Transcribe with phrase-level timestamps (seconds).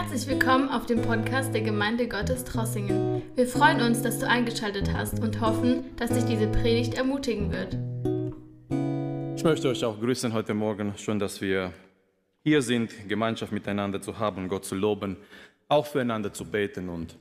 [0.00, 3.20] Herzlich willkommen auf dem Podcast der Gemeinde Gottes Trossingen.
[3.34, 7.76] Wir freuen uns, dass du eingeschaltet hast und hoffen, dass dich diese Predigt ermutigen wird.
[9.36, 10.94] Ich möchte euch auch grüßen heute Morgen.
[10.96, 11.72] Schön, dass wir
[12.44, 15.16] hier sind, Gemeinschaft miteinander zu haben, Gott zu loben,
[15.68, 17.16] auch füreinander zu beten und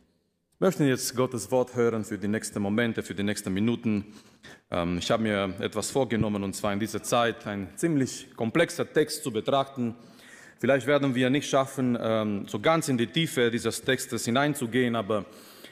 [0.59, 4.05] möchten jetzt Gottes Wort hören für die nächsten Momente, für die nächsten Minuten.
[4.69, 9.23] Ähm, ich habe mir etwas vorgenommen und zwar in dieser Zeit ein ziemlich komplexer Text
[9.23, 9.95] zu betrachten.
[10.59, 15.25] Vielleicht werden wir nicht schaffen, ähm, so ganz in die Tiefe dieses Textes hineinzugehen, aber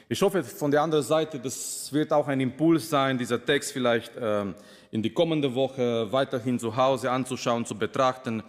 [0.08, 4.12] ich hoffe von der anderen Seite, das wird auch ein Impuls sein, dieser Text vielleicht
[4.20, 4.54] ähm,
[4.92, 8.44] in die kommende Woche weiterhin zu Hause anzuschauen, zu betrachten.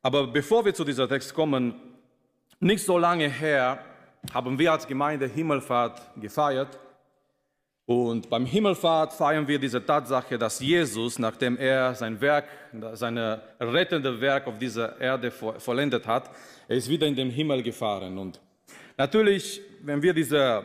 [0.00, 1.74] Aber bevor wir zu dieser Text kommen,
[2.58, 3.84] nicht so lange her
[4.32, 6.78] haben wir als Gemeinde Himmelfahrt gefeiert.
[7.90, 12.44] Und beim Himmelfahrt feiern wir diese Tatsache, dass Jesus, nachdem er sein Werk,
[12.92, 13.18] sein
[13.58, 16.30] rettende Werk auf dieser Erde vollendet hat,
[16.68, 18.16] er ist wieder in den Himmel gefahren.
[18.16, 18.40] Und
[18.96, 20.62] natürlich, wenn wir diese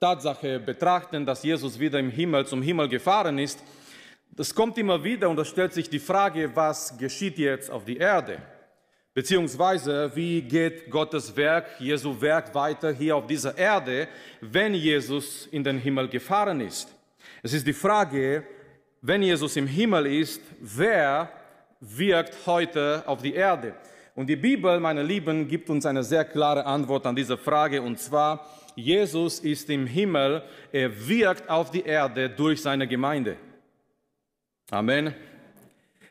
[0.00, 3.62] Tatsache betrachten, dass Jesus wieder im Himmel zum Himmel gefahren ist,
[4.30, 7.98] das kommt immer wieder und da stellt sich die Frage, was geschieht jetzt auf die
[7.98, 8.38] Erde?
[9.14, 14.08] Beziehungsweise, wie geht Gottes Werk, Jesu Werk weiter hier auf dieser Erde,
[14.40, 16.88] wenn Jesus in den Himmel gefahren ist?
[17.42, 18.44] Es ist die Frage,
[19.02, 21.30] wenn Jesus im Himmel ist, wer
[21.80, 23.74] wirkt heute auf die Erde?
[24.14, 27.98] Und die Bibel, meine Lieben, gibt uns eine sehr klare Antwort an diese Frage, und
[27.98, 33.36] zwar, Jesus ist im Himmel, er wirkt auf die Erde durch seine Gemeinde.
[34.70, 35.14] Amen.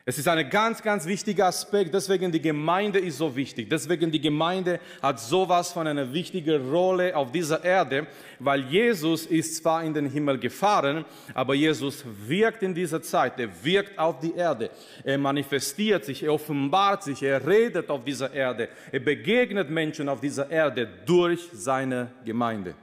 [0.04, 3.70] Es ist ein ganz, ganz wichtiger Aspekt, deswegen die Gemeinde ist so wichtig.
[3.70, 8.08] Deswegen die Gemeinde hat sowas von einer wichtigen Rolle auf dieser Erde,
[8.40, 13.48] weil Jesus ist zwar in den Himmel gefahren, aber Jesus wirkt in dieser Zeit, er
[13.62, 14.70] wirkt auf die Erde,
[15.04, 20.20] er manifestiert sich, er offenbart sich, er redet auf dieser Erde, er begegnet Menschen auf
[20.20, 22.74] dieser Erde durch seine Gemeinde.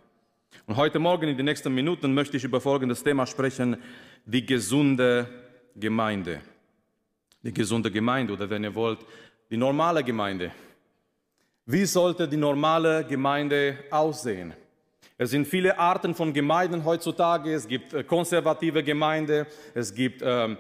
[0.68, 3.76] Und heute Morgen in den nächsten Minuten möchte ich über folgendes Thema sprechen,
[4.26, 5.28] die gesunde
[5.76, 6.40] Gemeinde
[7.44, 9.00] die gesunde Gemeinde oder wenn ihr wollt,
[9.50, 10.52] die normale Gemeinde.
[11.66, 14.54] Wie sollte die normale Gemeinde aussehen?
[15.18, 17.54] Es sind viele Arten von Gemeinden heutzutage.
[17.54, 20.58] Es gibt äh, konservative Gemeinde, es gibt ähm,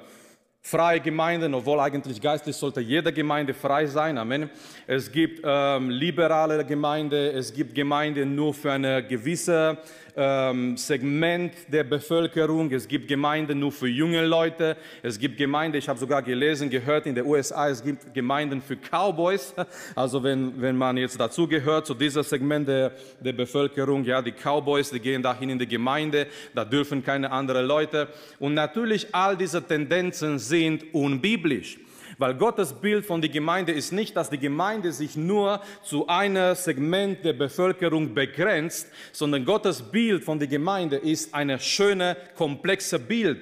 [0.61, 4.17] freie Gemeinden, obwohl eigentlich geistlich sollte jede Gemeinde frei sein.
[4.17, 4.49] Amen.
[4.85, 9.77] Es gibt ähm, liberale Gemeinde, es gibt Gemeinden nur für eine gewisse
[10.15, 12.71] ähm, Segment der Bevölkerung.
[12.71, 14.75] Es gibt Gemeinden nur für junge Leute.
[15.01, 18.75] Es gibt Gemeinden, ich habe sogar gelesen, gehört in den USA, es gibt Gemeinden für
[18.75, 19.53] Cowboys.
[19.95, 24.31] Also wenn, wenn man jetzt dazu gehört, zu dieser Segment der, der Bevölkerung, ja, die
[24.31, 28.07] Cowboys, die gehen dahin in die Gemeinde, da dürfen keine anderen Leute.
[28.39, 31.77] Und natürlich all diese Tendenzen sind unbiblisch.
[32.17, 36.53] Weil Gottes Bild von der Gemeinde ist nicht, dass die Gemeinde sich nur zu einem
[36.53, 43.41] Segment der Bevölkerung begrenzt, sondern Gottes Bild von der Gemeinde ist eine schöne, komplexe Bild.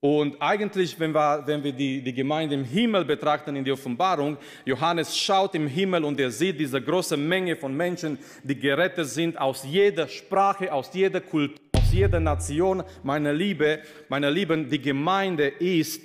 [0.00, 4.36] Und eigentlich, wenn wir, wenn wir die, die Gemeinde im Himmel betrachten, in der Offenbarung,
[4.64, 9.38] Johannes schaut im Himmel und er sieht diese große Menge von Menschen, die gerettet sind
[9.38, 12.82] aus jeder Sprache, aus jeder Kultur, jeder Nation.
[13.02, 16.02] Meine Liebe, meine Lieben, die Gemeinde ist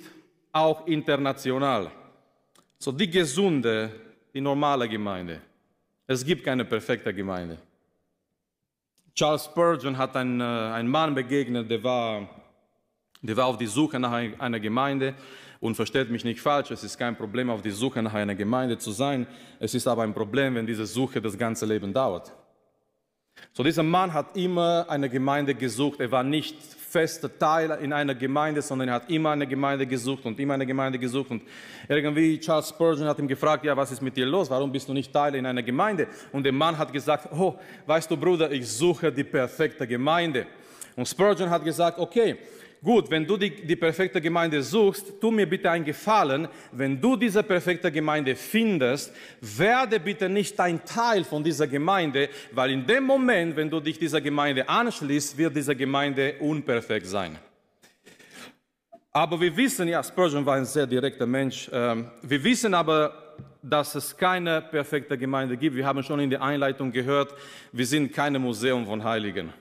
[0.52, 1.90] auch international.
[2.78, 3.90] So die gesunde,
[4.32, 5.40] die normale Gemeinde.
[6.06, 7.58] Es gibt keine perfekte Gemeinde.
[9.14, 12.28] Charles Spurgeon hat einen, äh, einen Mann begegnet, der war,
[13.20, 15.14] der war auf die Suche nach einer Gemeinde.
[15.60, 18.78] Und versteht mich nicht falsch, es ist kein Problem, auf die Suche nach einer Gemeinde
[18.78, 19.26] zu sein.
[19.58, 22.32] Es ist aber ein Problem, wenn diese Suche das ganze Leben dauert.
[23.52, 26.00] So dieser Mann hat immer eine Gemeinde gesucht.
[26.00, 26.56] Er war nicht
[26.88, 30.64] fester Teil in einer Gemeinde, sondern er hat immer eine Gemeinde gesucht und immer eine
[30.64, 31.30] Gemeinde gesucht.
[31.30, 31.42] Und
[31.88, 34.48] irgendwie Charles Spurgeon hat ihm gefragt, ja, was ist mit dir los?
[34.48, 36.08] Warum bist du nicht Teil in einer Gemeinde?
[36.32, 37.56] Und der Mann hat gesagt, oh,
[37.86, 40.46] weißt du, Bruder, ich suche die perfekte Gemeinde.
[40.96, 42.36] Und Spurgeon hat gesagt, okay,
[42.82, 47.16] gut, wenn du die, die perfekte Gemeinde suchst, tu mir bitte einen Gefallen, wenn du
[47.16, 53.04] diese perfekte Gemeinde findest, werde bitte nicht ein Teil von dieser Gemeinde, weil in dem
[53.04, 57.38] Moment, wenn du dich dieser Gemeinde anschließt, wird diese Gemeinde unperfekt sein.
[59.12, 63.28] Aber wir wissen, ja, Spurgeon war ein sehr direkter Mensch, ähm, wir wissen aber,
[63.62, 65.76] dass es keine perfekte Gemeinde gibt.
[65.76, 67.34] Wir haben schon in der Einleitung gehört,
[67.72, 69.52] wir sind keine Museum von Heiligen.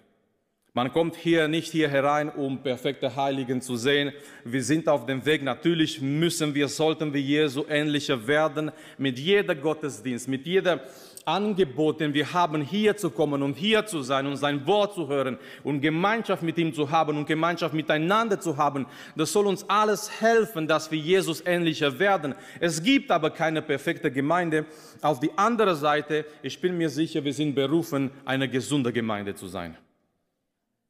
[0.77, 4.11] Man kommt hier nicht hier herein, um perfekte Heiligen zu sehen.
[4.43, 5.41] Wir sind auf dem Weg.
[5.41, 10.81] Natürlich müssen wir, sollten wir Jesu ähnlicher werden mit jeder Gottesdienst, mit jeder
[11.25, 15.07] Angebot, den wir haben, hier zu kommen und hier zu sein und sein Wort zu
[15.07, 18.85] hören und Gemeinschaft mit ihm zu haben und Gemeinschaft miteinander zu haben.
[19.15, 22.35] Das soll uns alles helfen, dass wir Jesus ähnlicher werden.
[22.59, 24.67] Es gibt aber keine perfekte Gemeinde.
[25.01, 29.47] Auf die andere Seite, ich bin mir sicher, wir sind berufen, eine gesunde Gemeinde zu
[29.47, 29.75] sein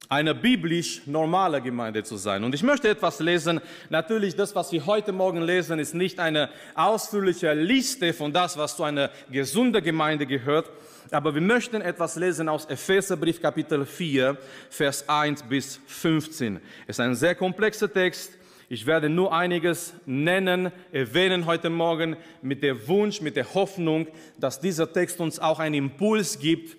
[0.10, 2.44] eine biblisch normale Gemeinde zu sein.
[2.44, 3.60] Und ich möchte etwas lesen.
[3.90, 8.78] Natürlich, das, was wir heute Morgen lesen, ist nicht eine ausführliche Liste von das, was
[8.78, 10.70] zu einer gesunden Gemeinde gehört.
[11.12, 14.38] Aber wir möchten etwas lesen aus Epheserbrief Kapitel 4,
[14.70, 16.60] Vers 1 bis 15.
[16.86, 18.34] Es ist ein sehr komplexer Text.
[18.70, 24.08] Ich werde nur einiges nennen, erwähnen heute Morgen mit der Wunsch, mit der Hoffnung,
[24.38, 26.76] dass dieser Text uns auch einen Impuls gibt,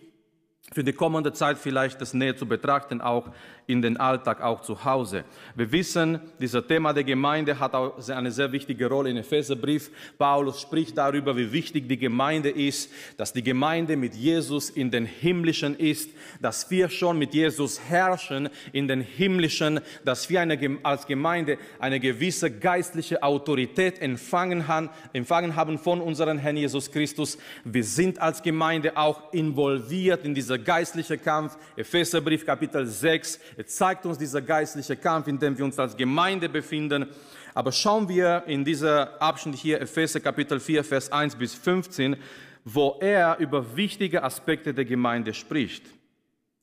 [0.73, 3.31] für die kommende Zeit vielleicht das näher zu betrachten, auch
[3.69, 5.25] in den Alltag, auch zu Hause.
[5.55, 9.91] Wir wissen, dieses Thema der Gemeinde hat auch eine sehr wichtige Rolle in Epheserbrief.
[10.17, 15.05] Paulus spricht darüber, wie wichtig die Gemeinde ist, dass die Gemeinde mit Jesus in den
[15.05, 16.11] Himmlischen ist,
[16.41, 22.01] dass wir schon mit Jesus herrschen in den Himmlischen, dass wir eine, als Gemeinde eine
[22.01, 27.37] gewisse geistliche Autorität empfangen haben, empfangen haben von unserem Herrn Jesus Christus.
[27.65, 31.59] Wir sind als Gemeinde auch involviert in dieser geistliche Kampf.
[31.77, 36.49] Epheserbrief Kapitel 6 er zeigt uns dieser geistliche Kampf, in dem wir uns als Gemeinde
[36.49, 37.07] befinden.
[37.55, 42.17] Aber schauen wir in dieser Abschnitt hier, Epheser Kapitel 4, Vers 1 bis 15,
[42.65, 45.87] wo er über wichtige Aspekte der Gemeinde spricht.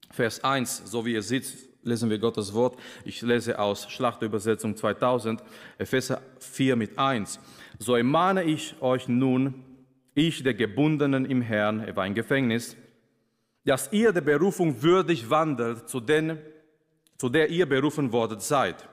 [0.10, 1.44] Vers 1, so wie ihr seht,
[1.84, 2.80] lesen wir Gottes Wort.
[3.04, 5.44] Ich lese aus Schlachtübersetzung 2000,
[5.78, 7.42] Epheser 4 mit 1.
[7.78, 9.66] So ermahne ich euch nun,
[10.14, 12.78] ich der Gebundenen im Herrn, er war im Gefängnis,
[13.66, 16.40] dass ihr der Berufung würdig wandelt, zu denen
[17.18, 18.88] zu der ihr berufen worden seid,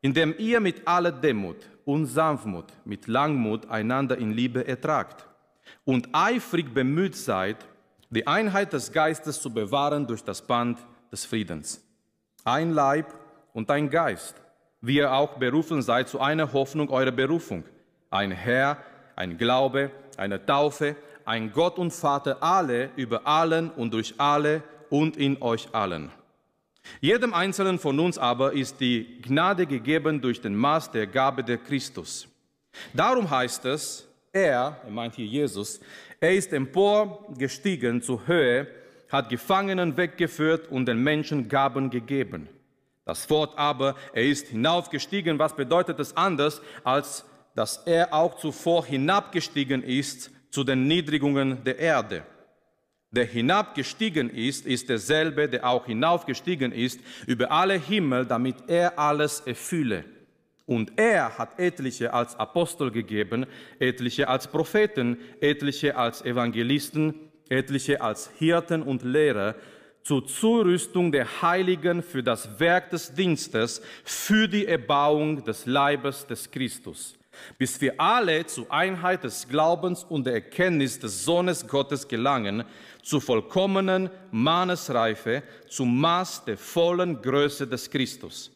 [0.00, 5.26] indem ihr mit aller Demut und Sanftmut, mit Langmut einander in Liebe ertragt
[5.84, 7.56] und eifrig bemüht seid,
[8.10, 10.78] die Einheit des Geistes zu bewahren durch das Band
[11.12, 11.82] des Friedens.
[12.44, 13.14] Ein Leib
[13.52, 14.34] und ein Geist,
[14.80, 17.64] wie ihr auch berufen seid zu einer Hoffnung eurer Berufung.
[18.10, 18.78] Ein Herr,
[19.14, 25.16] ein Glaube, eine Taufe, ein Gott und Vater, alle über allen und durch alle und
[25.16, 26.10] in euch allen.
[27.00, 31.58] Jedem Einzelnen von uns aber ist die Gnade gegeben durch den Maß der Gabe der
[31.58, 32.28] Christus.
[32.92, 35.80] Darum heißt es, er, er meint hier Jesus,
[36.20, 38.68] er ist emporgestiegen zur Höhe,
[39.08, 42.48] hat Gefangenen weggeführt und den Menschen Gaben gegeben.
[43.04, 47.24] Das Wort aber, er ist hinaufgestiegen, was bedeutet es anders, als
[47.56, 52.24] dass er auch zuvor hinabgestiegen ist zu den Niedrigungen der Erde
[53.10, 59.40] der hinabgestiegen ist, ist derselbe, der auch hinaufgestiegen ist über alle Himmel, damit er alles
[59.40, 60.04] erfülle.
[60.66, 63.46] Und er hat etliche als Apostel gegeben,
[63.80, 67.14] etliche als Propheten, etliche als Evangelisten,
[67.48, 69.56] etliche als Hirten und Lehrer,
[70.04, 76.50] zur Zurüstung der Heiligen für das Werk des Dienstes, für die Erbauung des Leibes des
[76.50, 77.19] Christus
[77.58, 82.64] bis wir alle zur Einheit des Glaubens und der Erkenntnis des Sohnes Gottes gelangen,
[83.02, 88.50] zur vollkommenen Mannesreife, zum Maß der vollen Größe des Christus,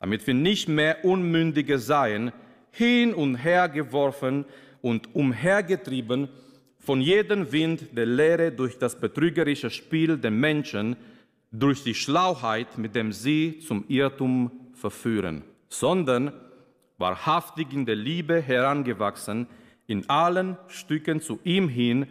[0.00, 2.32] damit wir nicht mehr Unmündige seien,
[2.70, 4.44] hin und her geworfen
[4.82, 6.28] und umhergetrieben
[6.78, 10.96] von jedem Wind der Lehre durch das betrügerische Spiel der Menschen,
[11.50, 16.32] durch die Schlauheit, mit dem sie zum Irrtum verführen, sondern
[16.98, 19.46] wahrhaftig in der Liebe herangewachsen,
[19.86, 22.06] in allen Stücken zu ihm hin,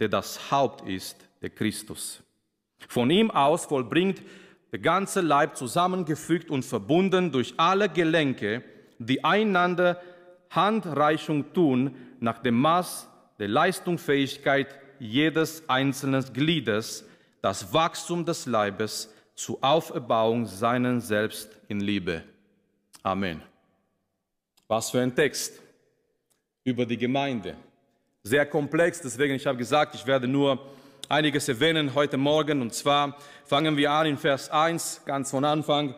[0.00, 2.22] der das Haupt ist, der Christus.
[2.88, 4.22] Von ihm aus vollbringt
[4.72, 8.62] der ganze Leib zusammengefügt und verbunden durch alle Gelenke,
[8.98, 10.00] die einander
[10.50, 17.06] Handreichung tun nach dem Maß der Leistungsfähigkeit jedes einzelnen Gliedes,
[17.40, 22.22] das Wachstum des Leibes zur Auferbauung seinen Selbst in Liebe.
[23.02, 23.42] Amen.
[24.72, 25.60] Was für ein Text
[26.64, 27.56] über die Gemeinde.
[28.22, 30.58] Sehr komplex, deswegen ich habe gesagt, ich werde nur
[31.10, 32.62] einiges erwähnen heute Morgen.
[32.62, 35.94] Und zwar fangen wir an in Vers 1, ganz von Anfang.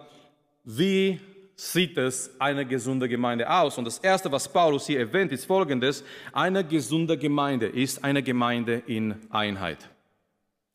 [0.64, 1.20] Wie
[1.54, 3.78] sieht es eine gesunde Gemeinde aus?
[3.78, 6.02] Und das Erste, was Paulus hier erwähnt, ist Folgendes.
[6.32, 9.88] Eine gesunde Gemeinde ist eine Gemeinde in Einheit.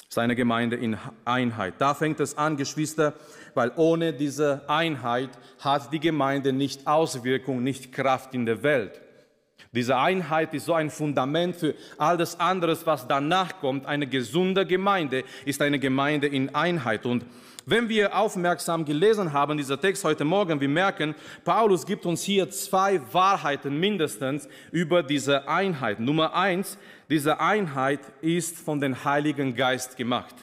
[0.10, 1.76] Es ist eine Gemeinde in Einheit.
[1.78, 3.14] Da fängt es an, Geschwister,
[3.54, 9.00] weil ohne diese Einheit hat die Gemeinde nicht Auswirkung, nicht Kraft in der Welt.
[9.72, 13.86] Diese Einheit ist so ein Fundament für all das andere, was danach kommt.
[13.86, 17.06] Eine gesunde Gemeinde ist eine Gemeinde in Einheit.
[17.06, 17.24] Und
[17.70, 22.50] wenn wir aufmerksam gelesen haben, dieser Text heute Morgen, wir merken, Paulus gibt uns hier
[22.50, 26.00] zwei Wahrheiten mindestens über diese Einheit.
[26.00, 26.78] Nummer eins,
[27.10, 30.34] diese Einheit ist von dem Heiligen Geist gemacht.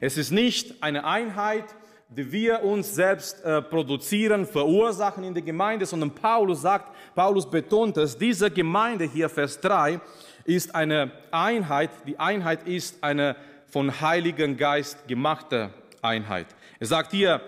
[0.00, 1.64] Es ist nicht eine Einheit,
[2.08, 7.96] die wir uns selbst äh, produzieren, verursachen in der Gemeinde, sondern Paulus sagt, Paulus betont
[7.96, 10.00] es, diese Gemeinde hier, Vers 3,
[10.44, 13.34] ist eine Einheit, die Einheit ist eine
[13.66, 15.70] von Heiligen Geist gemachte
[16.06, 16.46] Einheit.
[16.78, 17.40] Er sagt hier,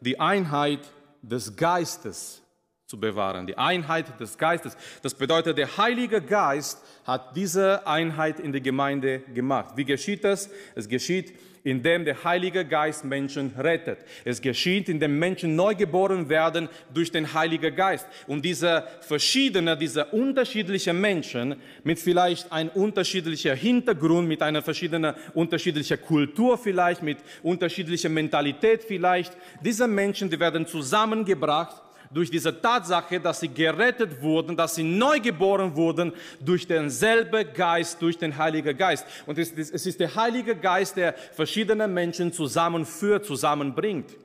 [0.00, 0.80] die Einheit
[1.22, 2.43] des Geistes
[2.86, 4.76] zu bewahren, die Einheit des Geistes.
[5.02, 9.74] Das bedeutet, der Heilige Geist hat diese Einheit in der Gemeinde gemacht.
[9.76, 10.50] Wie geschieht das?
[10.74, 11.32] Es geschieht
[11.64, 13.98] indem der Heilige Geist Menschen rettet.
[14.24, 18.06] Es geschieht, indem Menschen neu geboren werden durch den Heiligen Geist.
[18.26, 26.00] Und diese verschiedene, diese unterschiedlichen Menschen mit vielleicht einem unterschiedlichen Hintergrund, mit einer verschiedenen unterschiedlichen
[26.02, 31.80] Kultur vielleicht, mit unterschiedlicher Mentalität vielleicht, diese Menschen, die werden zusammengebracht
[32.14, 38.00] durch diese Tatsache, dass sie gerettet wurden, dass sie neu geboren wurden durch denselben Geist,
[38.00, 39.04] durch den Heiligen Geist.
[39.26, 44.16] Und es, ist der Heilige Geist, der verschiedene Menschen zusammenführt, zusammenbringt.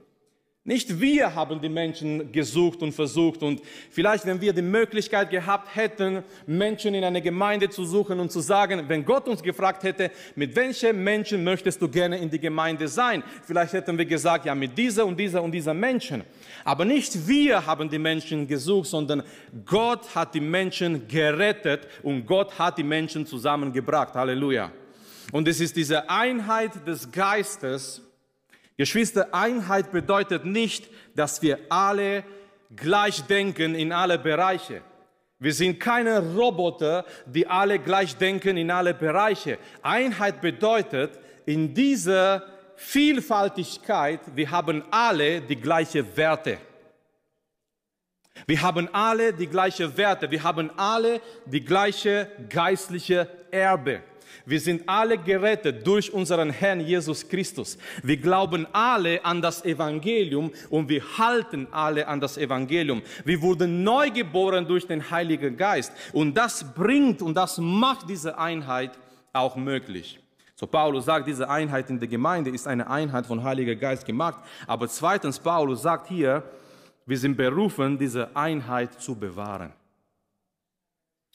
[0.69, 3.59] Nicht wir haben die Menschen gesucht und versucht und
[3.89, 8.39] vielleicht, wenn wir die Möglichkeit gehabt hätten, Menschen in eine Gemeinde zu suchen und zu
[8.39, 12.87] sagen, wenn Gott uns gefragt hätte, mit welchen Menschen möchtest du gerne in die Gemeinde
[12.87, 13.23] sein?
[13.47, 16.21] Vielleicht hätten wir gesagt, ja, mit dieser und dieser und dieser Menschen.
[16.63, 19.23] Aber nicht wir haben die Menschen gesucht, sondern
[19.65, 24.13] Gott hat die Menschen gerettet und Gott hat die Menschen zusammengebracht.
[24.13, 24.71] Halleluja.
[25.31, 28.03] Und es ist diese Einheit des Geistes,
[28.79, 32.23] Geschwister, Einheit bedeutet nicht, dass wir alle
[32.73, 34.81] gleich denken in alle Bereiche.
[35.37, 39.57] Wir sind keine Roboter, die alle gleich denken in alle Bereiche.
[39.81, 42.43] Einheit bedeutet, in dieser
[42.77, 46.57] Vielfaltigkeit, wir haben alle die gleichen Werte.
[48.47, 50.31] Wir haben alle die gleichen Werte.
[50.31, 54.03] Wir haben alle die gleiche geistliche Erbe.
[54.45, 57.77] Wir sind alle gerettet durch unseren Herrn Jesus Christus.
[58.03, 63.01] Wir glauben alle an das Evangelium und wir halten alle an das Evangelium.
[63.25, 68.37] Wir wurden neu geboren durch den Heiligen Geist und das bringt und das macht diese
[68.37, 68.91] Einheit
[69.33, 70.19] auch möglich.
[70.55, 74.43] So Paulus sagt, diese Einheit in der Gemeinde ist eine Einheit von Heiliger Geist gemacht.
[74.67, 76.43] Aber zweitens, Paulus sagt hier,
[77.05, 79.71] wir sind berufen, diese Einheit zu bewahren.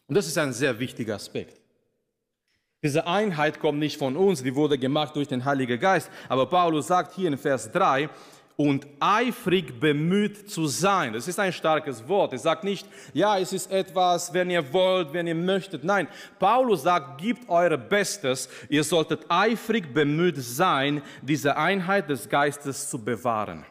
[0.07, 1.64] Und das ist ein sehr wichtiger Aspekt.
[2.85, 6.11] Diese Einheit kommt nicht von uns, die wurde gemacht durch den Heiligen Geist.
[6.29, 8.11] Aber Paulus sagt hier in Vers 3,
[8.57, 11.13] und eifrig bemüht zu sein.
[11.13, 12.33] Das ist ein starkes Wort.
[12.33, 15.83] Er sagt nicht, ja, es ist etwas, wenn ihr wollt, wenn ihr möchtet.
[15.83, 16.07] Nein,
[16.39, 18.49] Paulus sagt, gebt eure Bestes.
[18.69, 23.65] Ihr solltet eifrig bemüht sein, diese Einheit des Geistes zu bewahren.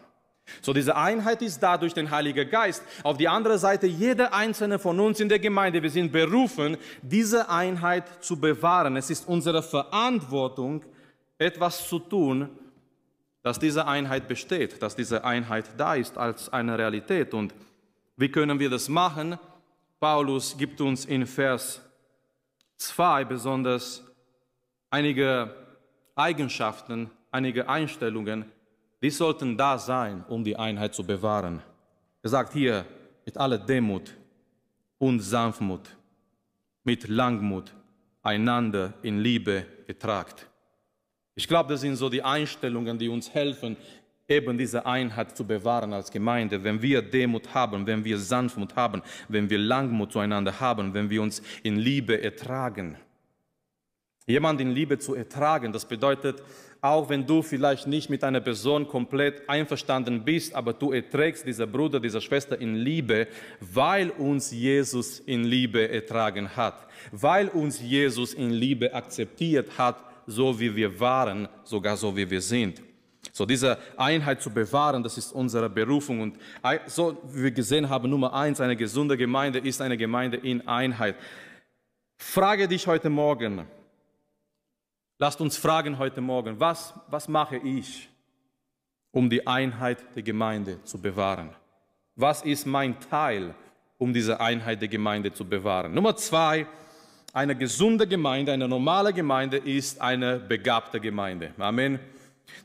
[0.61, 2.83] So, diese Einheit ist da durch den Heiligen Geist.
[3.03, 7.49] Auf die andere Seite, jeder einzelne von uns in der Gemeinde, wir sind berufen, diese
[7.49, 8.95] Einheit zu bewahren.
[8.95, 10.83] Es ist unsere Verantwortung,
[11.37, 12.49] etwas zu tun,
[13.41, 17.33] dass diese Einheit besteht, dass diese Einheit da ist als eine Realität.
[17.33, 17.53] Und
[18.15, 19.37] wie können wir das machen?
[19.99, 21.81] Paulus gibt uns in Vers
[22.77, 24.03] 2 besonders
[24.89, 25.53] einige
[26.15, 28.45] Eigenschaften, einige Einstellungen,
[29.03, 31.61] die sollten da sein, um die Einheit zu bewahren.
[32.21, 32.85] Er sagt hier,
[33.25, 34.13] mit aller Demut
[34.97, 35.89] und Sanftmut,
[36.85, 37.73] mit Langmut
[38.21, 40.47] einander in Liebe getragt.
[41.35, 43.75] Ich glaube, das sind so die Einstellungen, die uns helfen,
[44.25, 46.63] eben diese Einheit zu bewahren als Gemeinde.
[46.63, 51.21] Wenn wir Demut haben, wenn wir Sanftmut haben, wenn wir Langmut zueinander haben, wenn wir
[51.21, 52.97] uns in Liebe ertragen.
[54.25, 56.41] Jemand in Liebe zu ertragen, das bedeutet,
[56.83, 61.65] auch wenn du vielleicht nicht mit einer Person komplett einverstanden bist, aber du erträgst dieser
[61.65, 63.29] Bruder, dieser Schwester in Liebe,
[63.61, 69.95] weil uns Jesus in Liebe ertragen hat, weil uns Jesus in Liebe akzeptiert hat,
[70.27, 72.81] so wie wir waren, sogar so wie wir sind.
[73.31, 76.19] So diese Einheit zu bewahren, das ist unsere Berufung.
[76.19, 76.37] Und
[76.87, 81.15] so wie wir gesehen haben, Nummer eins, eine gesunde Gemeinde ist eine Gemeinde in Einheit.
[82.17, 83.65] Frage dich heute Morgen,
[85.23, 88.09] Lasst uns fragen heute Morgen, was, was mache ich,
[89.13, 91.51] um die Einheit der Gemeinde zu bewahren?
[92.17, 93.55] Was ist mein Teil,
[93.97, 95.93] um diese Einheit der Gemeinde zu bewahren?
[95.93, 96.67] Nummer zwei,
[97.31, 101.53] eine gesunde Gemeinde, eine normale Gemeinde ist eine begabte Gemeinde.
[101.57, 102.01] Amen.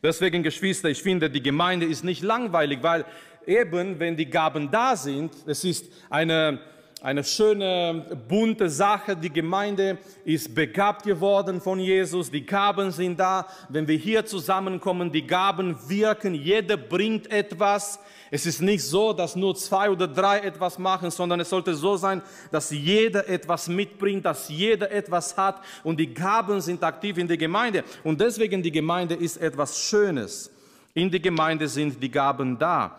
[0.02, 3.04] Deswegen, Geschwister, ich finde, die Gemeinde ist nicht langweilig, weil
[3.46, 6.58] eben, wenn die Gaben da sind, es ist eine
[7.00, 9.14] eine schöne, bunte Sache.
[9.14, 12.30] Die Gemeinde ist begabt geworden von Jesus.
[12.30, 13.46] Die Gaben sind da.
[13.68, 16.34] Wenn wir hier zusammenkommen, die Gaben wirken.
[16.34, 18.00] Jeder bringt etwas.
[18.30, 21.96] Es ist nicht so, dass nur zwei oder drei etwas machen, sondern es sollte so
[21.96, 27.28] sein, dass jeder etwas mitbringt, dass jeder etwas hat und die Gaben sind aktiv in
[27.28, 27.84] der Gemeinde.
[28.04, 30.50] Und deswegen die Gemeinde ist etwas Schönes.
[30.94, 32.98] In der Gemeinde sind die Gaben da.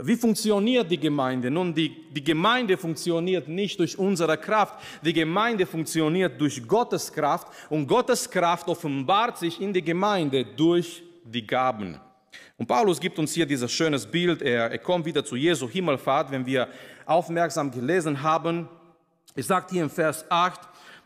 [0.00, 1.50] Wie funktioniert die Gemeinde?
[1.50, 4.78] Nun, die, die Gemeinde funktioniert nicht durch unsere Kraft.
[5.02, 11.02] Die Gemeinde funktioniert durch Gottes Kraft und Gottes Kraft offenbart sich in der Gemeinde durch
[11.24, 12.00] die Gaben.
[12.56, 14.40] Und Paulus gibt uns hier dieses schönes Bild.
[14.40, 16.68] Er, er kommt wieder zu Jesu Himmelfahrt, wenn wir
[17.04, 18.68] aufmerksam gelesen haben.
[19.34, 20.60] Er sagt hier im Vers 8,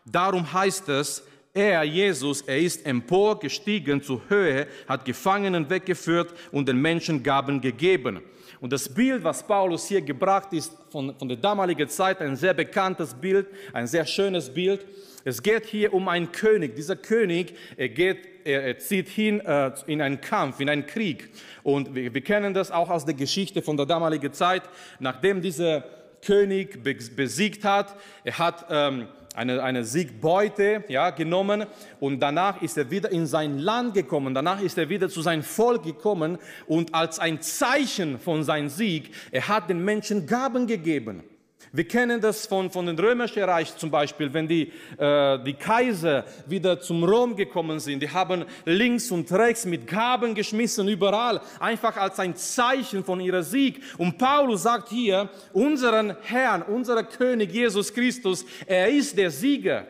[0.05, 6.79] darum heißt es, er, Jesus, er ist emporgestiegen zur Höhe, hat Gefangenen weggeführt und den
[6.79, 8.21] Menschen Gaben gegeben.
[8.59, 12.53] Und das Bild, was Paulus hier gebracht ist von, von der damaligen Zeit, ein sehr
[12.53, 14.85] bekanntes Bild, ein sehr schönes Bild.
[15.23, 16.75] Es geht hier um einen König.
[16.75, 21.29] Dieser König, er, geht, er, er zieht hin äh, in einen Kampf, in einen Krieg.
[21.63, 24.63] Und wir, wir kennen das auch aus der Geschichte von der damaligen Zeit.
[24.99, 25.83] Nachdem dieser
[26.25, 29.07] König besiegt hat, er hat ähm,
[29.37, 31.65] eine, eine Siegbeute ja, genommen
[31.99, 35.43] und danach ist er wieder in sein Land gekommen, danach ist er wieder zu seinem
[35.43, 41.23] Volk gekommen und als ein Zeichen von seinem Sieg, er hat den Menschen Gaben gegeben.
[41.71, 46.23] Wir kennen das von, von dem Römischen Reich zum Beispiel, wenn die, äh, die Kaiser
[46.45, 48.01] wieder zum Rom gekommen sind.
[48.01, 53.43] Die haben links und rechts mit Gaben geschmissen, überall, einfach als ein Zeichen von ihrer
[53.43, 53.81] Sieg.
[53.97, 59.85] Und Paulus sagt hier, unseren Herrn, unser König Jesus Christus, er ist der Sieger.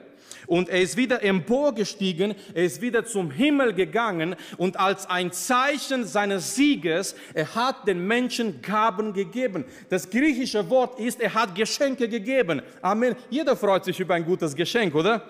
[0.48, 6.06] Und er ist wieder emporgestiegen, er ist wieder zum Himmel gegangen und als ein Zeichen
[6.06, 9.66] seines Sieges, er hat den Menschen Gaben gegeben.
[9.90, 12.62] Das griechische Wort ist, er hat Geschenke gegeben.
[12.82, 13.16] Amen.
[13.30, 15.24] Jeder freut sich über ein gutes Geschenk, oder?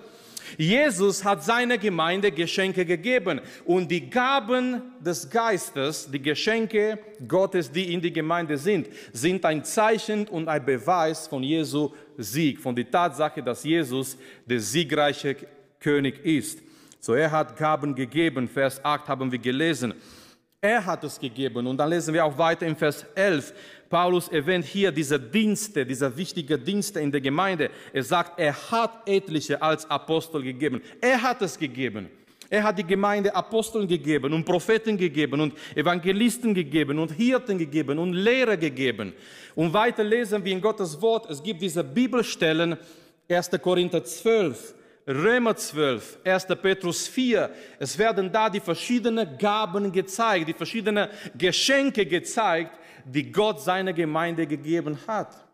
[0.57, 7.93] Jesus hat seiner Gemeinde Geschenke gegeben und die Gaben des Geistes, die Geschenke Gottes, die
[7.93, 12.89] in die Gemeinde sind, sind ein Zeichen und ein Beweis von Jesu Sieg, von der
[12.89, 15.35] Tatsache, dass Jesus der siegreiche
[15.79, 16.59] König ist.
[16.99, 19.93] So er hat Gaben gegeben, Vers 8 haben wir gelesen.
[20.59, 21.67] Er hat es gegeben.
[21.67, 23.53] Und dann lesen wir auch weiter im Vers 11.
[23.89, 27.69] Paulus erwähnt hier diese Dienste, diese wichtigen Dienste in der Gemeinde.
[27.93, 30.81] Er sagt, er hat etliche als Apostel gegeben.
[30.99, 32.09] Er hat es gegeben.
[32.49, 37.99] Er hat die Gemeinde Aposteln gegeben und Propheten gegeben und Evangelisten gegeben und Hirten gegeben
[37.99, 39.13] und Lehrer gegeben.
[39.55, 42.77] Und weiter lesen wir in Gottes Wort, es gibt diese Bibelstellen,
[43.29, 43.51] 1.
[43.61, 46.45] Korinther 12, Römer 12, 1.
[46.61, 47.49] Petrus 4.
[47.79, 54.45] Es werden da die verschiedenen Gaben gezeigt, die verschiedenen Geschenke gezeigt, die Gott seiner Gemeinde
[54.47, 55.47] gegeben hat.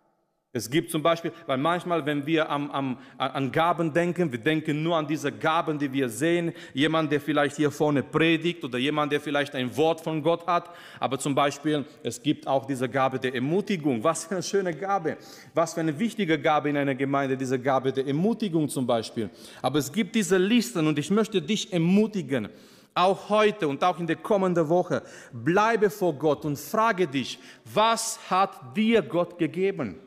[0.56, 4.84] Es gibt zum Beispiel, weil manchmal, wenn wir am, am, an Gaben denken, wir denken
[4.84, 6.54] nur an diese Gaben, die wir sehen.
[6.76, 10.70] Jemand, der vielleicht hier vorne predigt oder jemand, der vielleicht ein Wort von Gott hat.
[11.00, 14.04] Aber zum Beispiel, es gibt auch diese Gabe der Ermutigung.
[14.04, 15.18] Was für eine schöne Gabe.
[15.56, 19.32] Was für eine wichtige Gabe in einer Gemeinde, diese Gabe der Ermutigung zum Beispiel.
[19.60, 22.50] Aber es gibt diese Listen und ich möchte dich ermutigen
[22.94, 27.40] auch heute und auch in der kommenden Woche, bleibe vor Gott und frage dich,
[27.74, 30.00] was hat dir Gott gegeben?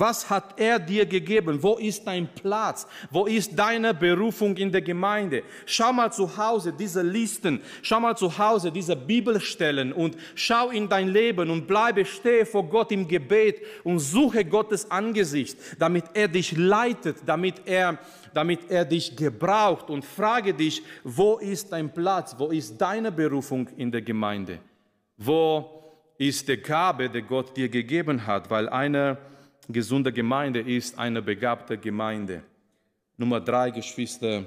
[0.00, 1.60] Was hat er dir gegeben?
[1.60, 2.86] Wo ist dein Platz?
[3.10, 5.42] Wo ist deine Berufung in der Gemeinde?
[5.66, 10.88] Schau mal zu Hause diese Listen, schau mal zu Hause diese Bibelstellen und schau in
[10.88, 16.28] dein Leben und bleibe, stehe vor Gott im Gebet und suche Gottes Angesicht, damit er
[16.28, 17.98] dich leitet, damit er,
[18.32, 22.36] damit er dich gebraucht und frage dich, wo ist dein Platz?
[22.38, 24.60] Wo ist deine Berufung in der Gemeinde?
[25.16, 25.68] Wo
[26.18, 28.48] ist die Gabe, die Gott dir gegeben hat?
[28.48, 29.18] Weil einer
[29.68, 32.42] gesunde Gemeinde ist eine begabte Gemeinde.
[33.16, 34.44] Nummer drei, Geschwister,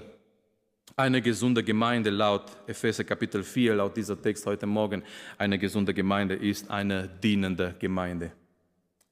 [0.95, 5.03] eine gesunde Gemeinde laut Epheser Kapitel 4, laut dieser Text heute Morgen,
[5.37, 8.31] eine gesunde Gemeinde ist eine dienende Gemeinde.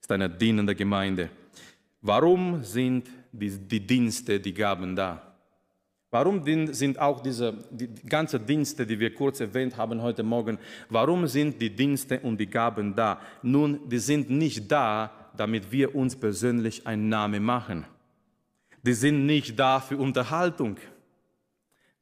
[0.00, 1.30] Ist eine dienende Gemeinde.
[2.02, 5.30] Warum sind die, die Dienste, die Gaben da?
[6.10, 11.26] Warum sind auch diese die ganzen Dienste, die wir kurz erwähnt haben heute Morgen, warum
[11.28, 13.20] sind die Dienste und die Gaben da?
[13.42, 17.86] Nun, die sind nicht da, damit wir uns persönlich einen Namen machen.
[18.82, 20.76] Die sind nicht da für Unterhaltung.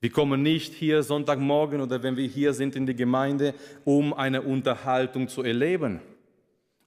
[0.01, 4.43] Wir kommen nicht hier Sonntagmorgen oder wenn wir hier sind in die Gemeinde, um eine
[4.43, 6.01] Unterhaltung zu erleben.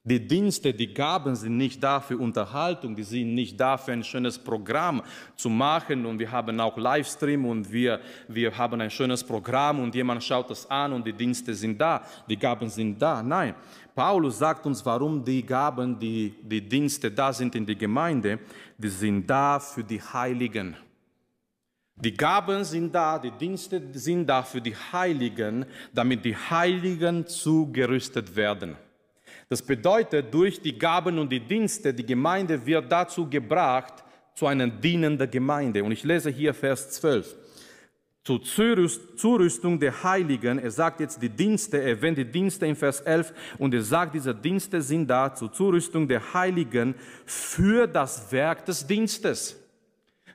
[0.04, 4.02] Die Dienste, die Gaben sind nicht da für Unterhaltung, die sind nicht da für ein
[4.02, 5.00] schönes Programm
[5.36, 9.94] zu machen und wir haben auch Livestream und wir, wir haben ein schönes Programm und
[9.94, 13.22] jemand schaut das an und die Dienste sind da, die Gaben sind da.
[13.22, 13.54] Nein,
[13.94, 18.40] Paulus sagt uns, warum die Gaben, die, die Dienste da sind in der Gemeinde,
[18.76, 20.76] die sind da für die Heiligen.
[21.94, 28.34] Die Gaben sind da, die Dienste sind da für die Heiligen, damit die Heiligen zugerüstet
[28.34, 28.76] werden.
[29.52, 34.02] Das bedeutet, durch die Gaben und die Dienste, die Gemeinde wird dazu gebracht,
[34.34, 35.84] zu einer dienenden Gemeinde.
[35.84, 37.36] Und ich lese hier Vers 12.
[38.24, 43.02] Zur Zurüstung der Heiligen, er sagt jetzt die Dienste, er erwähnt die Dienste in Vers
[43.02, 46.94] 11 und er sagt, diese Dienste sind da zur Zurüstung der Heiligen
[47.26, 49.61] für das Werk des Dienstes.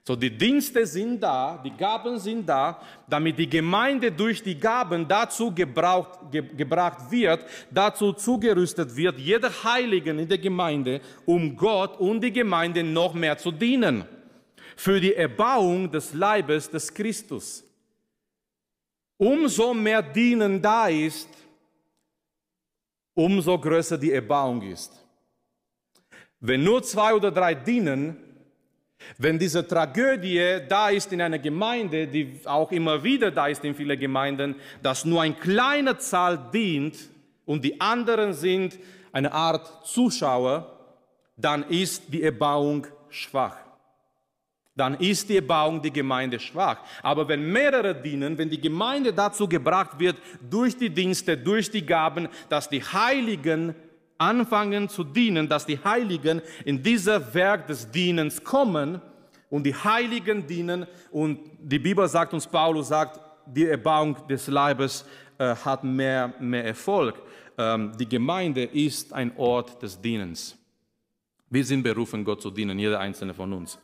[0.08, 5.06] So, die Dienste sind da, die Gaben sind da, damit die Gemeinde durch die Gaben
[5.06, 12.00] dazu gebraucht, ge, gebracht wird, dazu zugerüstet wird, jeder Heiligen in der Gemeinde, um Gott
[12.00, 14.06] und die Gemeinde noch mehr zu dienen.
[14.78, 17.66] Für die Erbauung des Leibes des Christus.
[19.18, 21.28] Umso mehr Dienen da ist,
[23.14, 25.06] umso größer die Erbauung ist.
[26.40, 28.24] Wenn nur zwei oder drei dienen,
[29.18, 33.76] wenn diese Tragödie da ist in einer Gemeinde, die auch immer wieder da ist in
[33.76, 36.98] vielen Gemeinden, dass nur eine kleine Zahl dient
[37.46, 38.78] und die anderen sind
[39.12, 40.74] eine Art Zuschauer,
[41.36, 43.58] dann ist die Erbauung schwach.
[44.76, 46.78] Dann ist die Erbauung die Gemeinde schwach.
[47.02, 51.84] Aber wenn mehrere dienen, wenn die Gemeinde dazu gebracht wird, durch die Dienste, durch die
[51.84, 53.74] Gaben, dass die Heiligen
[54.18, 59.02] anfangen zu dienen, dass die Heiligen in dieser Werk des Dienens kommen
[59.50, 60.86] und die Heiligen dienen.
[61.12, 65.06] Und die Bibel sagt uns, Paulus sagt, die Erbauung des Leibes
[65.38, 67.22] äh, hat mehr, mehr Erfolg.
[67.58, 70.58] Ähm, die Gemeinde ist ein Ort des Dienens.
[71.50, 73.80] Wir sind berufen, Gott zu dienen, jeder einzelne von uns.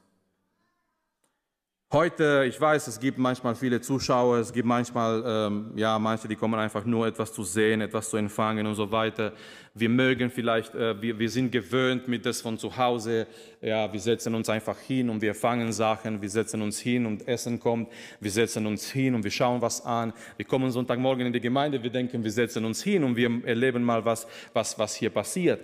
[1.93, 6.35] Heute, ich weiß, es gibt manchmal viele Zuschauer, es gibt manchmal, ähm, ja, manche, die
[6.35, 9.31] kommen einfach nur etwas zu sehen, etwas zu empfangen und so weiter.
[9.75, 13.27] Wir mögen vielleicht, äh, wir, wir sind gewöhnt mit das von zu Hause,
[13.61, 17.27] ja, wir setzen uns einfach hin und wir fangen Sachen, wir setzen uns hin und
[17.27, 20.13] Essen kommt, wir setzen uns hin und wir schauen was an.
[20.35, 23.83] Wir kommen Sonntagmorgen in die Gemeinde, wir denken, wir setzen uns hin und wir erleben
[23.83, 25.59] mal was, was, was hier passiert.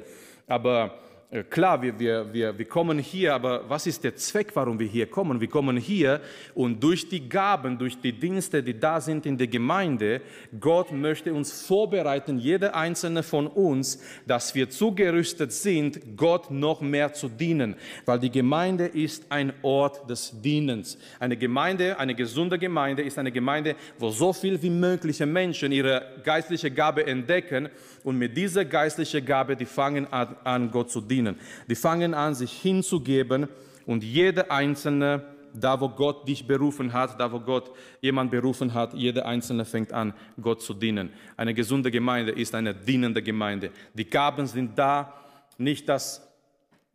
[0.46, 0.94] Aber
[1.48, 5.06] klar, wir, wir, wir, wir kommen hier, aber was ist der Zweck, warum wir hier
[5.06, 5.40] kommen?
[5.40, 6.22] Wir kommen hier
[6.56, 10.22] und durch die Gaben, durch die Dienste, die da sind in der Gemeinde,
[10.60, 17.14] Gott möchte uns vorbereiten, jeder einzelne von uns, dass wir zugerüstet sind, Gott noch mehr
[17.14, 17.76] zu dienen.
[18.06, 20.98] Weil die Gemeinde ist ein Ort des Dienens.
[21.20, 26.02] Eine Gemeinde, eine gesunde Gemeinde ist eine Gemeinde, wo so viel wie mögliche Menschen ihre
[26.24, 27.70] geistliche Gabe entdecken
[28.04, 31.36] und mit dieser geistlichen Gabe, die fangen an, an Gott zu dienen.
[31.70, 33.48] Die fangen an, sich hinzugeben
[33.86, 38.94] und jeder Einzelne, da wo Gott dich berufen hat, da wo Gott jemand berufen hat,
[38.94, 41.12] jeder Einzelne fängt an, Gott zu dienen.
[41.38, 43.72] Eine gesunde Gemeinde ist eine dienende Gemeinde.
[43.94, 45.14] Die Gaben sind da,
[45.58, 46.28] nicht dass,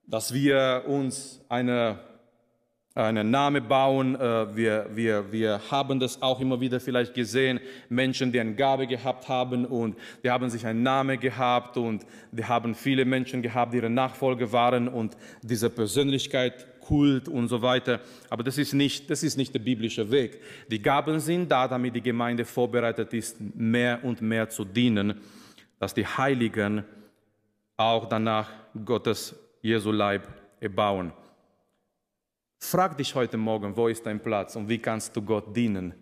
[0.07, 1.99] dass wir uns eine
[2.95, 4.15] einen Namen bauen.
[4.15, 8.87] Äh, wir, wir, wir haben das auch immer wieder vielleicht gesehen, Menschen, die eine Gabe
[8.87, 13.73] gehabt haben und die haben sich einen Namen gehabt und die haben viele Menschen gehabt,
[13.73, 18.01] die ihre Nachfolger waren und diese Persönlichkeit, Kult und so weiter.
[18.31, 20.41] Aber das ist nicht, das ist nicht der biblische Weg.
[20.71, 25.21] Die Gaben sind da, damit die Gemeinde vorbereitet ist, mehr und mehr zu dienen,
[25.81, 26.85] dass die Heiligen
[27.77, 28.51] auch danach
[28.85, 30.29] Gottes Jesu Leib
[30.61, 31.13] erbauen.
[32.67, 35.93] Frag dich heute Morgen, wo ist dein Platz und wie kannst du Gott dienen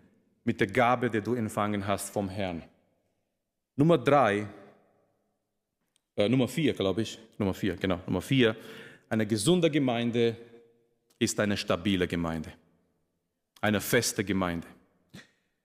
[0.45, 2.63] mit der Gabe, die du empfangen hast vom Herrn.
[3.75, 4.47] Nummer drei,
[6.15, 8.55] äh, Nummer vier, glaube ich, Nummer vier, genau, Nummer vier,
[9.09, 10.37] eine gesunde Gemeinde
[11.19, 12.53] ist eine stabile Gemeinde,
[13.61, 14.69] eine feste Gemeinde.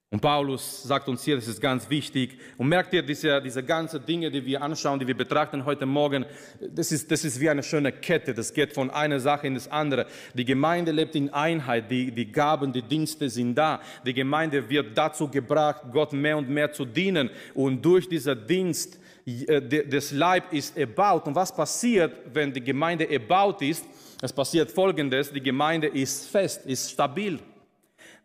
[0.10, 2.40] Und Paulus sagt uns hier, das ist ganz wichtig.
[2.56, 6.26] Und merkt ihr, diese, diese ganzen Dinge, die wir anschauen, die wir betrachten heute Morgen,
[6.62, 8.34] das ist, das ist wie eine schöne Kette.
[8.34, 10.08] Das geht von einer Sache in das andere.
[10.34, 11.92] Die Gemeinde lebt in Einheit.
[11.92, 13.82] Die, die Gaben, die Dienste sind da.
[14.06, 17.30] Die Gemeinde wird dazu gebracht, Gott mehr und mehr zu dienen.
[17.54, 21.28] Und durch diesen Dienst äh, des Leib ist erbaut.
[21.28, 23.84] Und was passiert, wenn die Gemeinde erbaut ist?
[24.22, 25.34] Es passiert Folgendes.
[25.34, 27.40] Die Gemeinde ist fest, ist stabil.